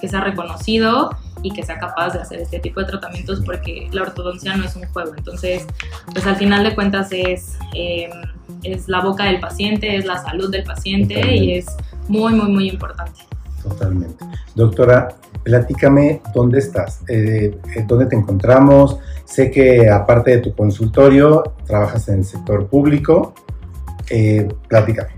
que 0.00 0.06
sea 0.06 0.20
reconocido 0.20 1.10
y 1.42 1.50
que 1.50 1.64
sea 1.64 1.80
capaz 1.80 2.10
de 2.10 2.20
hacer 2.20 2.38
este 2.38 2.60
tipo 2.60 2.78
de 2.78 2.86
tratamientos 2.86 3.42
porque 3.44 3.88
la 3.90 4.02
ortodoncia 4.02 4.56
no 4.56 4.64
es 4.64 4.76
un 4.76 4.84
juego. 4.84 5.14
Entonces, 5.16 5.66
pues 6.12 6.24
al 6.28 6.36
final 6.36 6.62
de 6.62 6.76
cuentas 6.76 7.08
es, 7.10 7.58
eh, 7.74 8.08
es 8.62 8.88
la 8.88 9.00
boca 9.00 9.24
del 9.24 9.40
paciente, 9.40 9.96
es 9.96 10.06
la 10.06 10.22
salud 10.22 10.48
del 10.48 10.62
paciente 10.62 11.14
Totalmente. 11.14 11.44
y 11.44 11.54
es 11.58 11.66
muy, 12.06 12.32
muy, 12.34 12.48
muy 12.48 12.68
importante. 12.68 13.22
Totalmente. 13.60 14.24
Doctora, 14.54 15.08
platícame 15.42 16.22
dónde 16.32 16.60
estás, 16.60 17.02
eh, 17.08 17.58
eh, 17.74 17.84
dónde 17.84 18.06
te 18.06 18.14
encontramos. 18.14 18.98
Sé 19.24 19.50
que 19.50 19.90
aparte 19.90 20.30
de 20.30 20.38
tu 20.38 20.54
consultorio, 20.54 21.42
trabajas 21.66 22.08
en 22.10 22.18
el 22.18 22.24
sector 22.24 22.68
público. 22.68 23.34
Eh, 24.10 24.48
platícame. 24.68 25.10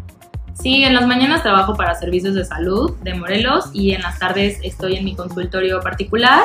Sí, 0.55 0.85
en 0.85 0.95
las 0.95 1.07
mañanas 1.07 1.43
trabajo 1.43 1.75
para 1.75 1.95
servicios 1.95 2.35
de 2.35 2.45
salud 2.45 2.95
de 3.03 3.15
Morelos 3.15 3.71
y 3.73 3.93
en 3.93 4.03
las 4.03 4.19
tardes 4.19 4.59
estoy 4.63 4.97
en 4.97 5.05
mi 5.05 5.17
consultorio 5.17 5.81
particular. 5.81 6.43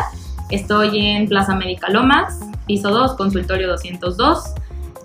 Estoy 0.52 1.08
en 1.08 1.28
Plaza 1.28 1.56
Médica 1.56 1.90
Lomas, 1.90 2.40
piso 2.66 2.92
2, 2.92 3.16
consultorio 3.16 3.68
202. 3.68 4.54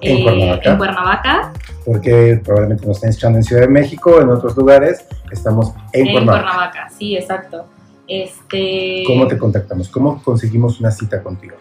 ¿En 0.03 0.23
Cuernavaca? 0.23 0.71
en 0.71 0.79
Cuernavaca, 0.79 1.53
Porque 1.85 2.41
probablemente 2.43 2.87
nos 2.87 2.97
estén 2.97 3.11
escuchando 3.11 3.39
en 3.39 3.45
Ciudad 3.45 3.63
de 3.63 3.69
México, 3.69 4.21
en 4.21 4.31
otros 4.31 4.57
lugares. 4.57 5.05
Estamos 5.31 5.73
en, 5.93 6.07
en 6.07 6.13
Cuernavaca. 6.13 6.45
Cuernavaca, 6.45 6.91
sí, 6.97 7.17
exacto. 7.17 7.67
Este, 8.07 9.05
¿Cómo 9.07 9.27
te 9.27 9.37
contactamos? 9.37 9.89
¿Cómo 9.89 10.23
conseguimos 10.23 10.81
una 10.81 10.91
cita 10.91 11.23
contigo? 11.23 11.57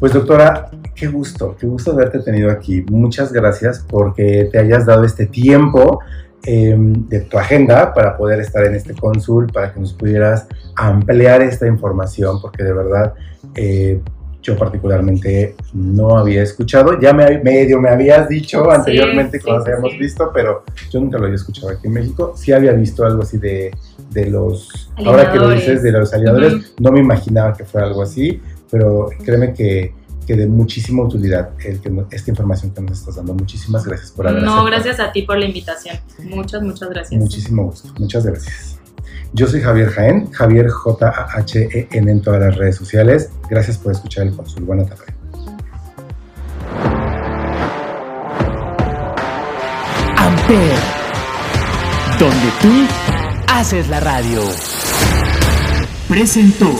Pues 0.00 0.12
doctora, 0.12 0.70
qué 0.94 1.06
gusto, 1.08 1.56
qué 1.58 1.66
gusto 1.66 1.92
haberte 1.92 2.18
tenido 2.20 2.50
aquí. 2.50 2.84
Muchas 2.90 3.32
gracias 3.32 3.84
porque 3.88 4.48
te 4.52 4.58
hayas 4.58 4.84
dado 4.86 5.04
este 5.04 5.26
tiempo 5.26 6.00
eh, 6.44 6.74
de 6.78 7.20
tu 7.22 7.36
agenda 7.36 7.92
para 7.92 8.16
poder 8.16 8.38
estar 8.40 8.64
en 8.64 8.74
este 8.76 8.94
cónsul, 8.94 9.48
para 9.52 9.72
que 9.72 9.80
nos 9.80 9.92
pudieras 9.92 10.46
ampliar 10.76 11.42
esta 11.42 11.66
información, 11.66 12.40
porque 12.40 12.62
de 12.62 12.72
verdad 12.72 13.14
eh, 13.56 14.00
yo 14.42 14.56
particularmente 14.56 15.56
no 15.74 16.16
había 16.16 16.42
escuchado. 16.42 16.98
Ya 17.00 17.12
me, 17.12 17.38
medio 17.40 17.80
me 17.80 17.90
habías 17.90 18.28
dicho 18.28 18.70
anteriormente 18.70 19.38
sí, 19.38 19.44
cuando 19.44 19.64
sí, 19.64 19.70
habíamos 19.70 19.92
sí. 19.92 19.98
visto, 19.98 20.30
pero 20.32 20.64
yo 20.90 21.00
nunca 21.00 21.18
lo 21.18 21.24
había 21.24 21.36
escuchado 21.36 21.70
aquí 21.70 21.86
en 21.86 21.92
México. 21.92 22.34
Sí 22.36 22.52
había 22.52 22.72
visto 22.72 23.04
algo 23.04 23.22
así 23.22 23.38
de, 23.38 23.70
de 24.10 24.26
los... 24.26 24.90
Ahora 24.96 25.32
que 25.32 25.38
lo 25.38 25.50
dices, 25.50 25.82
de 25.82 25.92
los 25.92 26.12
aliadores, 26.14 26.74
no 26.78 26.92
me 26.92 27.00
imaginaba 27.00 27.52
que 27.54 27.64
fuera 27.64 27.86
algo 27.86 28.02
así, 28.02 28.40
pero 28.70 29.10
créeme 29.24 29.52
que, 29.54 29.92
que 30.26 30.36
de 30.36 30.46
muchísima 30.46 31.02
utilidad 31.02 31.50
el 31.64 31.80
que 31.80 31.90
esta 32.10 32.30
información 32.30 32.72
que 32.72 32.80
nos 32.80 33.00
estás 33.00 33.16
dando. 33.16 33.34
Muchísimas 33.34 33.84
gracias 33.84 34.10
por 34.12 34.28
haber 34.28 34.42
No, 34.42 34.60
aceptado. 34.60 34.66
gracias 34.66 35.00
a 35.00 35.12
ti 35.12 35.22
por 35.22 35.38
la 35.38 35.46
invitación. 35.46 35.96
Muchas, 36.24 36.62
muchas 36.62 36.88
gracias. 36.90 37.20
Muchísimo 37.20 37.64
gusto. 37.64 37.92
Muchas 37.98 38.24
gracias. 38.24 38.77
Yo 39.32 39.46
soy 39.46 39.60
Javier 39.60 39.90
Jaén, 39.90 40.30
Javier 40.30 40.68
J-A-H-E-N 40.68 42.10
en 42.10 42.22
todas 42.22 42.40
las 42.40 42.56
redes 42.56 42.76
sociales. 42.76 43.30
Gracias 43.50 43.76
por 43.76 43.92
escuchar 43.92 44.26
el 44.26 44.34
Consul. 44.34 44.64
Buena 44.64 44.84
tarde. 44.84 45.04
Amper, 50.16 50.78
donde 52.18 52.48
tú 52.60 52.86
haces 53.48 53.88
la 53.88 54.00
radio. 54.00 54.40
Presentó. 56.08 56.74